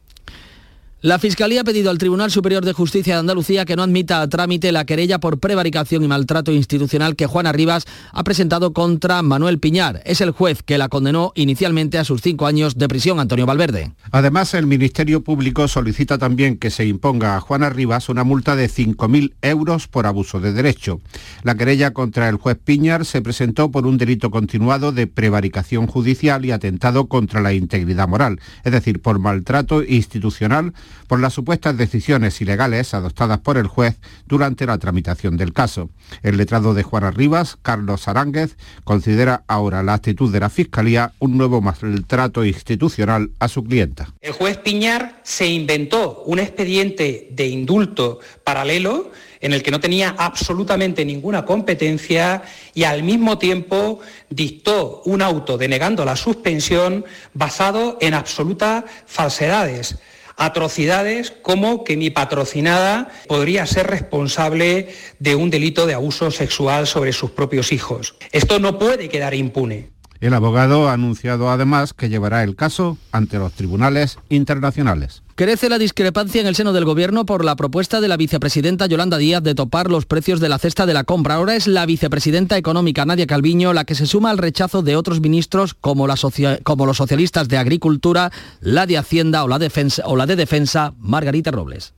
[1.03, 4.29] La Fiscalía ha pedido al Tribunal Superior de Justicia de Andalucía que no admita a
[4.31, 9.59] trámite la querella por prevaricación y maltrato institucional que Juana Rivas ha presentado contra Manuel
[9.59, 10.01] Piñar.
[10.07, 13.93] Es el juez que la condenó inicialmente a sus cinco años de prisión, Antonio Valverde.
[14.11, 18.71] Además, el Ministerio Público solicita también que se imponga a Juana Rivas una multa de
[18.71, 21.03] 5.000 euros por abuso de derecho.
[21.43, 26.47] La querella contra el juez Piñar se presentó por un delito continuado de prevaricación judicial
[26.47, 30.73] y atentado contra la integridad moral, es decir, por maltrato institucional
[31.07, 35.91] por las supuestas decisiones ilegales adoptadas por el juez durante la tramitación del caso.
[36.23, 41.37] El letrado de Juana Rivas, Carlos Aránguez, considera ahora la actitud de la Fiscalía un
[41.37, 44.15] nuevo maltrato institucional a su clienta.
[44.21, 50.15] El juez Piñar se inventó un expediente de indulto paralelo en el que no tenía
[50.19, 52.43] absolutamente ninguna competencia
[52.75, 59.97] y al mismo tiempo dictó un auto denegando la suspensión basado en absolutas falsedades
[60.37, 67.12] atrocidades como que mi patrocinada podría ser responsable de un delito de abuso sexual sobre
[67.12, 68.16] sus propios hijos.
[68.32, 69.96] Esto no puede quedar impune.
[70.21, 75.23] El abogado ha anunciado además que llevará el caso ante los tribunales internacionales.
[75.35, 79.19] Crece la discrepancia en el seno del Gobierno por la propuesta de la vicepresidenta Yolanda
[79.19, 81.35] Díaz de topar los precios de la cesta de la compra.
[81.35, 85.21] Ahora es la vicepresidenta económica Nadia Calviño la que se suma al rechazo de otros
[85.21, 91.93] ministros como, los socialistas de Agricultura, la de Hacienda o la, de Defensa, Margarita Robles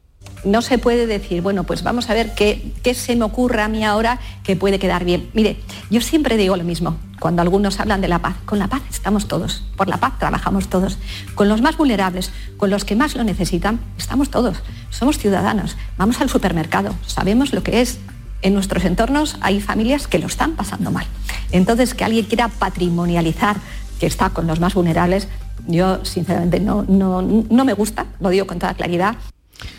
[0.44, 3.68] no se puede decir, bueno, pues vamos a ver qué, qué, se me ocurre a
[3.68, 5.28] mí ahora que puede quedar bien.
[5.34, 5.56] Mire,
[5.90, 9.26] yo siempre digo lo mismo, cuando algunos hablan de la paz, con la paz estamos
[9.26, 10.98] todos, por la paz trabajamos todos,
[11.34, 14.58] con los más vulnerables, con los que más lo necesitan, estamos todos,
[14.90, 17.98] somos ciudadanos, vamos al supermercado, sabemos lo que es
[18.42, 21.06] en nuestros entornos hay familias que lo están pasando mal.
[21.50, 23.56] Entonces, que alguien quiera patrimonializar
[23.98, 25.26] que está con los más vulnerables,
[25.66, 29.16] yo sinceramente no, no, no me gusta, lo digo con toda claridad.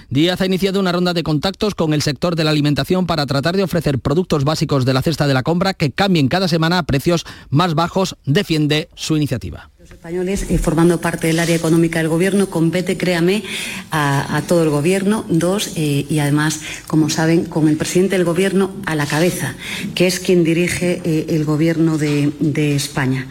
[0.10, 3.56] Díaz ha iniciado una ronda de contactos con el sector de la alimentación para tratar
[3.56, 6.84] de ofrecer productos básicos de la cesta de la compra que cambien cada semana a
[6.84, 8.16] precios más bajos.
[8.26, 13.44] Defiende su iniciativa españoles, eh, formando parte del área económica del Gobierno, compete, créame,
[13.92, 18.72] a, todo el Gobierno, dos, eh, y además, como saben, con el presidente del Gobierno
[18.86, 19.56] a la cabeza,
[19.96, 23.28] que es quien dirige eh, el Gobierno de España.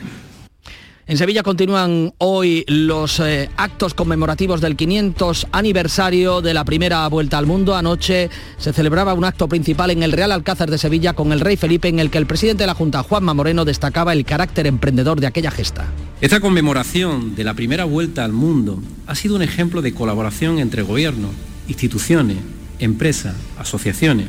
[1.09, 7.39] En Sevilla continúan hoy los eh, actos conmemorativos del 500 aniversario de la primera vuelta
[7.39, 7.75] al mundo.
[7.75, 8.29] Anoche
[8.59, 11.89] se celebraba un acto principal en el Real Alcázar de Sevilla con el rey Felipe
[11.89, 15.29] en el que el presidente de la Junta, Juanma Moreno, destacaba el carácter emprendedor de
[15.29, 15.87] aquella gesta.
[16.21, 20.83] Esta conmemoración de la primera vuelta al mundo ha sido un ejemplo de colaboración entre
[20.83, 21.31] gobiernos,
[21.69, 22.37] instituciones,
[22.81, 24.27] empresas, asociaciones.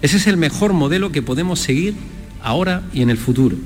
[0.00, 1.92] Ese es el mejor modelo que podemos seguir
[2.42, 3.58] ahora y en el futuro.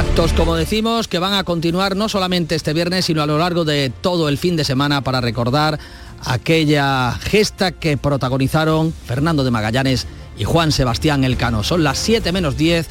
[0.00, 3.66] Actos, como decimos, que van a continuar no solamente este viernes, sino a lo largo
[3.66, 5.78] de todo el fin de semana para recordar
[6.24, 10.06] aquella gesta que protagonizaron Fernando de Magallanes
[10.38, 11.62] y Juan Sebastián Elcano.
[11.64, 12.88] Son las 7 menos 10,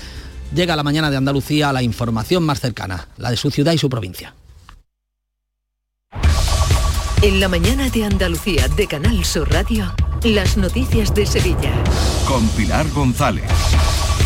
[0.54, 3.90] llega la mañana de Andalucía la información más cercana, la de su ciudad y su
[3.90, 4.36] provincia.
[7.24, 9.92] En la mañana de Andalucía de Canal Sur Radio,
[10.24, 11.74] las noticias de Sevilla.
[12.28, 13.50] Con Pilar González.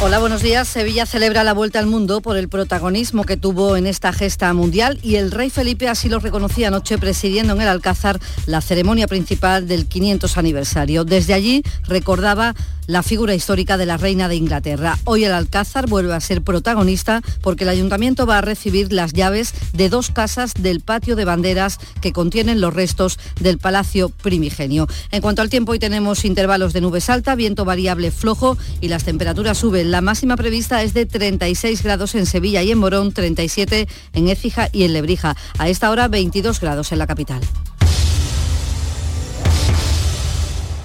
[0.02, 0.68] Hola, buenos días.
[0.68, 5.00] Sevilla celebra la vuelta al mundo por el protagonismo que tuvo en esta gesta mundial
[5.02, 9.68] y el rey Felipe así lo reconocía anoche presidiendo en el Alcázar la ceremonia principal
[9.68, 11.06] del 500 aniversario.
[11.06, 12.54] Desde allí recordaba
[12.88, 14.98] la figura histórica de la reina de Inglaterra.
[15.06, 19.54] Hoy el Alcázar vuelve a ser protagonista porque el ayuntamiento va a recibir las llaves
[19.74, 24.88] de dos casas del patio de banderas que contienen los restos del palacio primigenio.
[25.12, 29.04] En cuanto al tiempo, hoy tenemos intervalos de nubes alta, viento variable flojo y las
[29.06, 29.91] temperaturas suben.
[29.94, 34.68] La máxima prevista es de 36 grados en Sevilla y en Morón, 37 en Écija
[34.72, 35.38] y en Lebrija.
[35.60, 37.39] A esta hora 22 grados en la capital.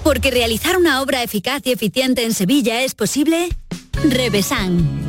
[0.03, 3.49] Porque realizar una obra eficaz y eficiente en Sevilla es posible.
[4.03, 5.08] Revesan.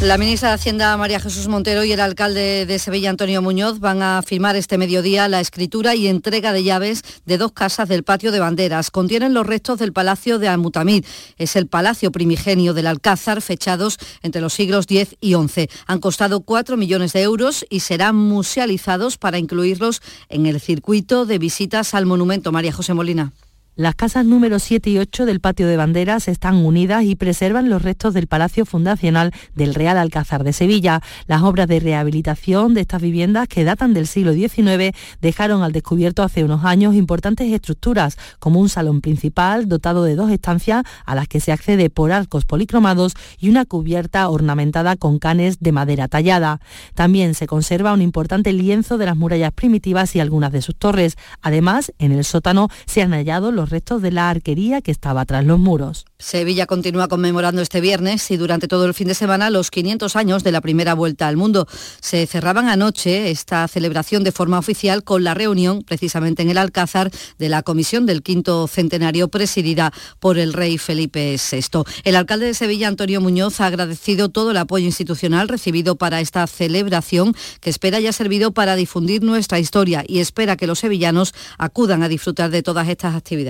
[0.00, 4.00] La ministra de Hacienda María Jesús Montero y el alcalde de Sevilla Antonio Muñoz van
[4.00, 8.30] a firmar este mediodía la escritura y entrega de llaves de dos casas del patio
[8.30, 8.92] de banderas.
[8.92, 11.04] Contienen los restos del Palacio de Almutamid.
[11.36, 15.68] Es el palacio primigenio del Alcázar, fechados entre los siglos X y XI.
[15.88, 21.38] Han costado 4 millones de euros y serán musealizados para incluirlos en el circuito de
[21.38, 22.52] visitas al monumento.
[22.52, 23.32] María José Molina.
[23.78, 27.80] Las casas número 7 y 8 del patio de banderas están unidas y preservan los
[27.80, 31.00] restos del Palacio Fundacional del Real Alcázar de Sevilla.
[31.28, 36.24] Las obras de rehabilitación de estas viviendas, que datan del siglo XIX, dejaron al descubierto
[36.24, 41.28] hace unos años importantes estructuras, como un salón principal dotado de dos estancias a las
[41.28, 46.60] que se accede por arcos policromados y una cubierta ornamentada con canes de madera tallada.
[46.94, 51.16] También se conserva un importante lienzo de las murallas primitivas y algunas de sus torres.
[51.42, 55.44] Además, en el sótano se han hallado los restos de la arquería que estaba tras
[55.44, 56.04] los muros.
[56.18, 60.42] Sevilla continúa conmemorando este viernes y durante todo el fin de semana los 500 años
[60.42, 61.68] de la primera vuelta al mundo.
[62.00, 67.10] Se cerraban anoche esta celebración de forma oficial con la reunión precisamente en el Alcázar
[67.38, 71.84] de la Comisión del Quinto Centenario presidida por el rey Felipe VI.
[72.04, 76.46] El alcalde de Sevilla, Antonio Muñoz, ha agradecido todo el apoyo institucional recibido para esta
[76.46, 82.02] celebración que espera haya servido para difundir nuestra historia y espera que los sevillanos acudan
[82.02, 83.47] a disfrutar de todas estas actividades.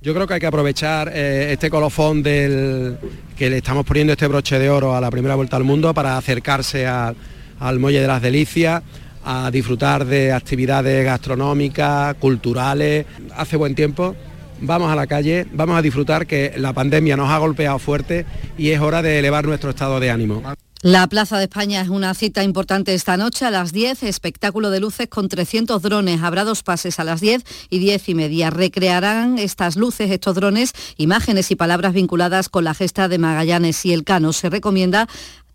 [0.00, 2.98] Yo creo que hay que aprovechar eh, este colofón del
[3.36, 6.16] que le estamos poniendo este broche de oro a la primera vuelta al mundo para
[6.16, 8.82] acercarse al Muelle de las Delicias,
[9.24, 13.06] a disfrutar de actividades gastronómicas, culturales.
[13.36, 14.14] Hace buen tiempo,
[14.60, 18.26] vamos a la calle, vamos a disfrutar que la pandemia nos ha golpeado fuerte
[18.56, 20.42] y es hora de elevar nuestro estado de ánimo.
[20.82, 24.80] La Plaza de España es una cita importante esta noche a las 10, espectáculo de
[24.80, 26.22] luces con 300 drones.
[26.22, 28.48] Habrá dos pases a las 10 y 10 y media.
[28.48, 33.92] Recrearán estas luces, estos drones, imágenes y palabras vinculadas con la gesta de Magallanes y
[33.92, 34.32] el Cano.
[34.32, 35.06] Se recomienda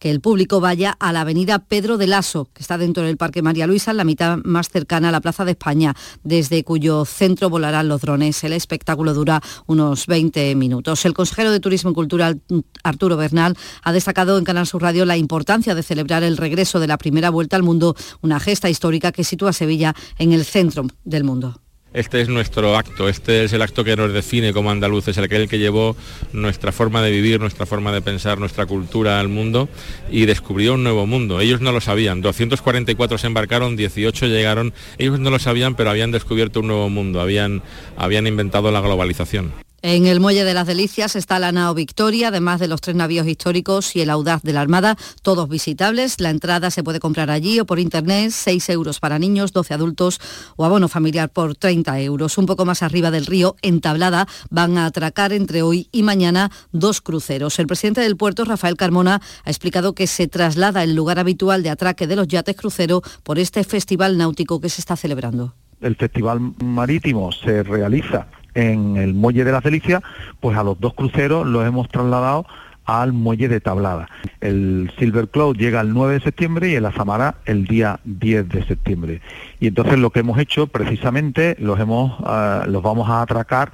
[0.06, 3.66] el público vaya a la avenida Pedro de Lasso, que está dentro del Parque María
[3.66, 7.88] Luisa, en la mitad más cercana a la Plaza de España, desde cuyo centro volarán
[7.88, 8.44] los drones.
[8.44, 11.04] El espectáculo dura unos 20 minutos.
[11.06, 12.40] El consejero de Turismo y Cultural,
[12.84, 16.86] Arturo Bernal, ha destacado en Canal Sur Radio la importancia de celebrar el regreso de
[16.86, 20.86] la primera vuelta al mundo, una gesta histórica que sitúa a Sevilla en el centro
[21.04, 21.65] del mundo
[21.96, 25.58] este es nuestro acto, este es el acto que nos define como andaluces, el que
[25.58, 25.96] llevó
[26.34, 29.70] nuestra forma de vivir, nuestra forma de pensar, nuestra cultura al mundo
[30.12, 31.40] y descubrió un nuevo mundo.
[31.40, 36.12] Ellos no lo sabían, 244 se embarcaron, 18 llegaron, ellos no lo sabían, pero habían
[36.12, 37.64] descubierto un nuevo mundo, habían,
[37.98, 39.65] habían inventado la globalización.
[39.88, 43.28] En el Muelle de las Delicias está la nao Victoria, además de los tres navíos
[43.28, 46.20] históricos y el Audaz de la Armada, todos visitables.
[46.20, 50.20] La entrada se puede comprar allí o por internet, 6 euros para niños, 12 adultos
[50.56, 52.40] o abono familiar por 30 euros.
[52.40, 56.50] Un poco más arriba del río, en Tablada, van a atracar entre hoy y mañana
[56.72, 57.60] dos cruceros.
[57.60, 61.70] El presidente del puerto, Rafael Carmona, ha explicado que se traslada el lugar habitual de
[61.70, 65.54] atraque de los yates crucero por este festival náutico que se está celebrando.
[65.80, 68.26] El festival marítimo se realiza
[68.56, 70.02] en el muelle de las Delicias,
[70.40, 72.46] pues a los dos cruceros los hemos trasladado
[72.86, 74.08] al muelle de Tablada.
[74.42, 78.66] El Silver Cloud llega el 9 de septiembre y el Azamara el día 10 de
[78.66, 79.22] septiembre.
[79.60, 83.72] Y entonces lo que hemos hecho precisamente los hemos ah, los vamos a atracar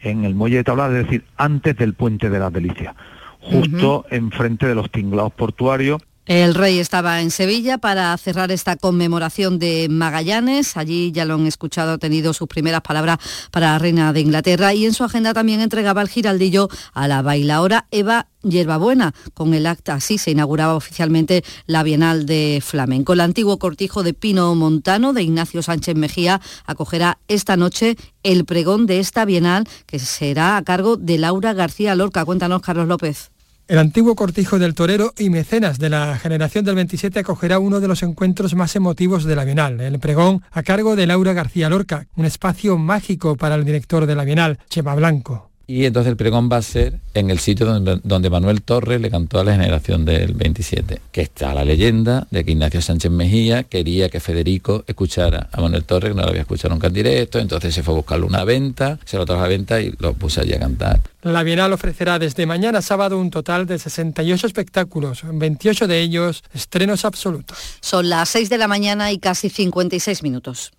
[0.00, 2.94] en el muelle de Tablada, es decir, antes del puente de las Delicias,
[3.40, 9.58] justo enfrente de los tinglados portuarios el rey estaba en Sevilla para cerrar esta conmemoración
[9.58, 10.76] de Magallanes.
[10.76, 13.18] Allí ya lo han escuchado, ha tenido sus primeras palabras
[13.50, 17.22] para la reina de Inglaterra y en su agenda también entregaba el giraldillo a la
[17.22, 19.14] bailaora Eva Yerbabuena.
[19.34, 23.14] Con el acta así se inauguraba oficialmente la Bienal de Flamenco.
[23.14, 28.86] El antiguo cortijo de Pino Montano de Ignacio Sánchez Mejía acogerá esta noche el pregón
[28.86, 32.24] de esta Bienal que será a cargo de Laura García Lorca.
[32.24, 33.31] Cuéntanos, Carlos López.
[33.68, 37.88] El antiguo cortijo del torero y mecenas de la generación del 27 acogerá uno de
[37.88, 42.06] los encuentros más emotivos de la Bienal, el pregón a cargo de Laura García Lorca,
[42.16, 45.51] un espacio mágico para el director de la Bienal, Chema Blanco.
[45.66, 49.38] Y entonces el pregón va a ser en el sitio donde, Manuel Torres le cantó
[49.40, 54.08] a la generación del 27, que está la leyenda de que Ignacio Sánchez Mejía quería
[54.08, 57.74] que Federico escuchara a Manuel Torres, que no lo había escuchado nunca en directo, entonces
[57.74, 60.40] se fue a buscarle una venta, se lo trajo a la venta y lo puse
[60.40, 61.00] allí a cantar.
[61.22, 67.04] La Bienal ofrecerá desde mañana sábado un total de 68 espectáculos, 28 de ellos estrenos
[67.04, 67.56] absolutos.
[67.80, 70.72] Son las 6 de la mañana y casi 56 minutos.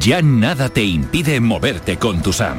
[0.00, 2.58] Ya nada te impide moverte con tu SAM.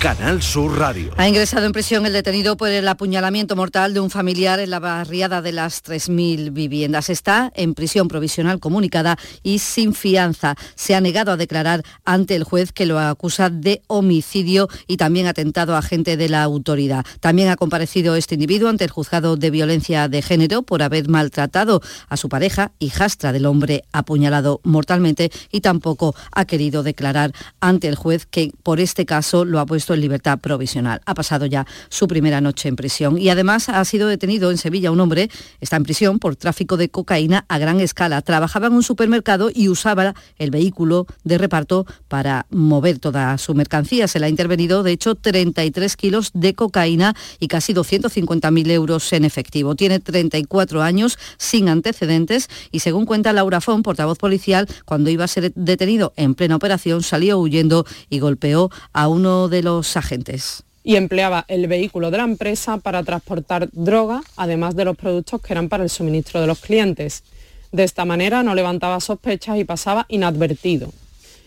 [0.00, 1.12] Canal Sur Radio.
[1.18, 4.78] Ha ingresado en prisión el detenido por el apuñalamiento mortal de un familiar en la
[4.78, 7.10] barriada de las 3.000 viviendas.
[7.10, 10.54] Está en prisión provisional comunicada y sin fianza.
[10.74, 15.26] Se ha negado a declarar ante el juez que lo acusa de homicidio y también
[15.26, 17.04] atentado a agente de la autoridad.
[17.20, 21.82] También ha comparecido este individuo ante el juzgado de violencia de género por haber maltratado
[22.08, 27.96] a su pareja, hijastra del hombre apuñalado mortalmente y tampoco ha querido declarar ante el
[27.96, 31.00] juez que por este caso lo ha puesto en libertad provisional.
[31.06, 34.90] Ha pasado ya su primera noche en prisión y además ha sido detenido en Sevilla
[34.90, 35.30] un hombre,
[35.60, 38.22] está en prisión por tráfico de cocaína a gran escala.
[38.22, 44.08] Trabajaba en un supermercado y usaba el vehículo de reparto para mover toda su mercancía.
[44.08, 49.24] Se le ha intervenido, de hecho, 33 kilos de cocaína y casi 250.000 euros en
[49.24, 49.74] efectivo.
[49.74, 55.28] Tiene 34 años, sin antecedentes y según cuenta Laura Fon, portavoz policial, cuando iba a
[55.28, 60.96] ser detenido en plena operación, salió huyendo y golpeó a uno de los agentes y
[60.96, 65.68] empleaba el vehículo de la empresa para transportar droga, además de los productos que eran
[65.68, 67.22] para el suministro de los clientes.
[67.70, 70.92] De esta manera no levantaba sospechas y pasaba inadvertido.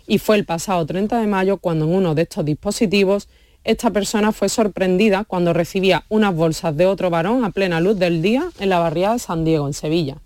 [0.07, 3.27] Y fue el pasado 30 de mayo cuando en uno de estos dispositivos
[3.63, 8.21] esta persona fue sorprendida cuando recibía unas bolsas de otro varón a plena luz del
[8.21, 10.17] día en la barriada de San Diego, en Sevilla.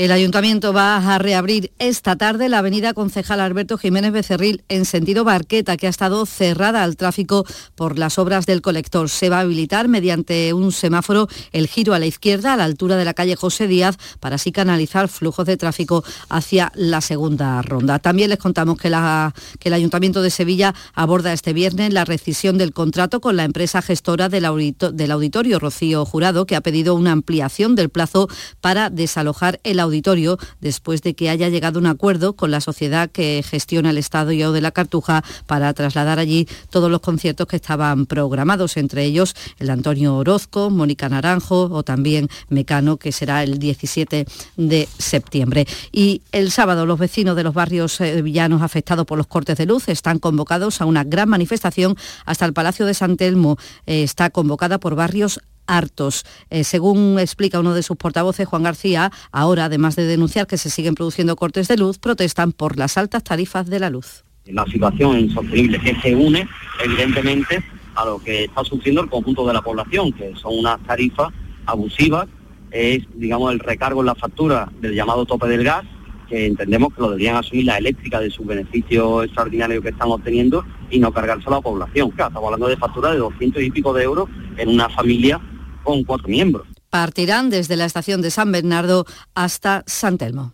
[0.00, 5.24] El ayuntamiento va a reabrir esta tarde la avenida Concejal Alberto Jiménez Becerril en sentido
[5.24, 7.44] Barqueta, que ha estado cerrada al tráfico
[7.74, 9.10] por las obras del colector.
[9.10, 12.96] Se va a habilitar mediante un semáforo el giro a la izquierda a la altura
[12.96, 17.98] de la calle José Díaz para así canalizar flujos de tráfico hacia la segunda ronda.
[17.98, 23.20] También les contamos que, el Ayuntamiento de Sevilla aborda este viernes la rescisión del contrato
[23.20, 24.46] con la empresa gestora del,
[24.94, 28.28] del auditorio Rocío Jurado, que ha pedido una ampliación del plazo
[28.62, 33.10] para desalojar el auditorio auditorio después de que haya llegado un acuerdo con la sociedad
[33.10, 38.06] que gestiona el Estadio de la Cartuja para trasladar allí todos los conciertos que estaban
[38.06, 44.26] programados, entre ellos el Antonio Orozco, Mónica Naranjo o también Mecano, que será el 17
[44.56, 45.66] de septiembre.
[45.92, 49.88] Y el sábado los vecinos de los barrios villanos afectados por los cortes de luz
[49.88, 53.56] están convocados a una gran manifestación hasta el Palacio de San Telmo.
[53.86, 55.40] Eh, está convocada por barrios
[55.70, 56.24] hartos.
[56.50, 60.70] Eh, según explica uno de sus portavoces, Juan García, ahora, además de denunciar que se
[60.70, 64.24] siguen produciendo cortes de luz, protestan por las altas tarifas de la luz.
[64.46, 66.46] La situación insostenible que se une,
[66.84, 67.62] evidentemente,
[67.94, 71.28] a lo que está sufriendo el conjunto de la población, que son unas tarifas
[71.66, 72.26] abusivas,
[72.70, 75.84] es, digamos, el recargo en la factura del llamado tope del gas,
[76.28, 80.64] que entendemos que lo deberían asumir la eléctrica de sus beneficios extraordinarios que están obteniendo
[80.88, 82.10] y no cargarse a la población.
[82.10, 85.40] Estamos hablando de facturas de 200 y pico de euros en una familia
[85.82, 86.66] con cuatro miembros.
[86.90, 90.52] Partirán desde la estación de San Bernardo hasta San Telmo.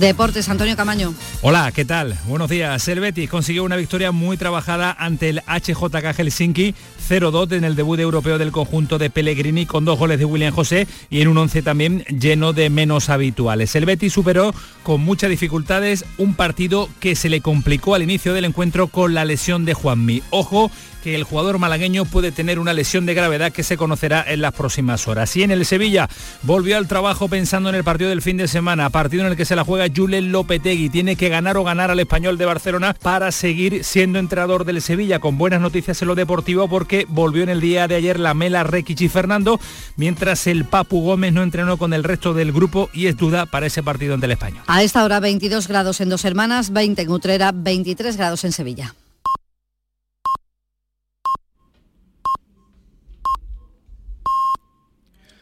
[0.00, 1.14] Deportes, Antonio Camaño.
[1.40, 2.18] Hola, ¿qué tal?
[2.26, 2.88] Buenos días.
[2.88, 6.74] El Betis consiguió una victoria muy trabajada ante el HJK Helsinki
[7.08, 10.88] 0-2 en el debut europeo del conjunto de Pellegrini con dos goles de William José
[11.10, 13.76] y en un once también lleno de menos habituales.
[13.76, 14.52] El Betis superó
[14.82, 19.24] con muchas dificultades un partido que se le complicó al inicio del encuentro con la
[19.24, 20.22] lesión de Juanmi.
[20.30, 20.72] Ojo
[21.04, 24.54] que el jugador malagueño puede tener una lesión de gravedad que se conocerá en las
[24.54, 25.36] próximas horas.
[25.36, 26.08] Y en el Sevilla
[26.42, 29.44] volvió al trabajo pensando en el partido del fin de semana, partido en el que
[29.44, 30.88] se la juega Julen Lopetegui.
[30.88, 35.18] Tiene que ganar o ganar al español de Barcelona para seguir siendo entrenador del Sevilla,
[35.18, 38.62] con buenas noticias en lo deportivo porque volvió en el día de ayer la Mela
[38.62, 39.60] Requichi Fernando,
[39.96, 43.66] mientras el Papu Gómez no entrenó con el resto del grupo y es duda para
[43.66, 44.62] ese partido ante el español.
[44.68, 48.94] A esta hora 22 grados en Dos Hermanas, 20 en Utrera, 23 grados en Sevilla.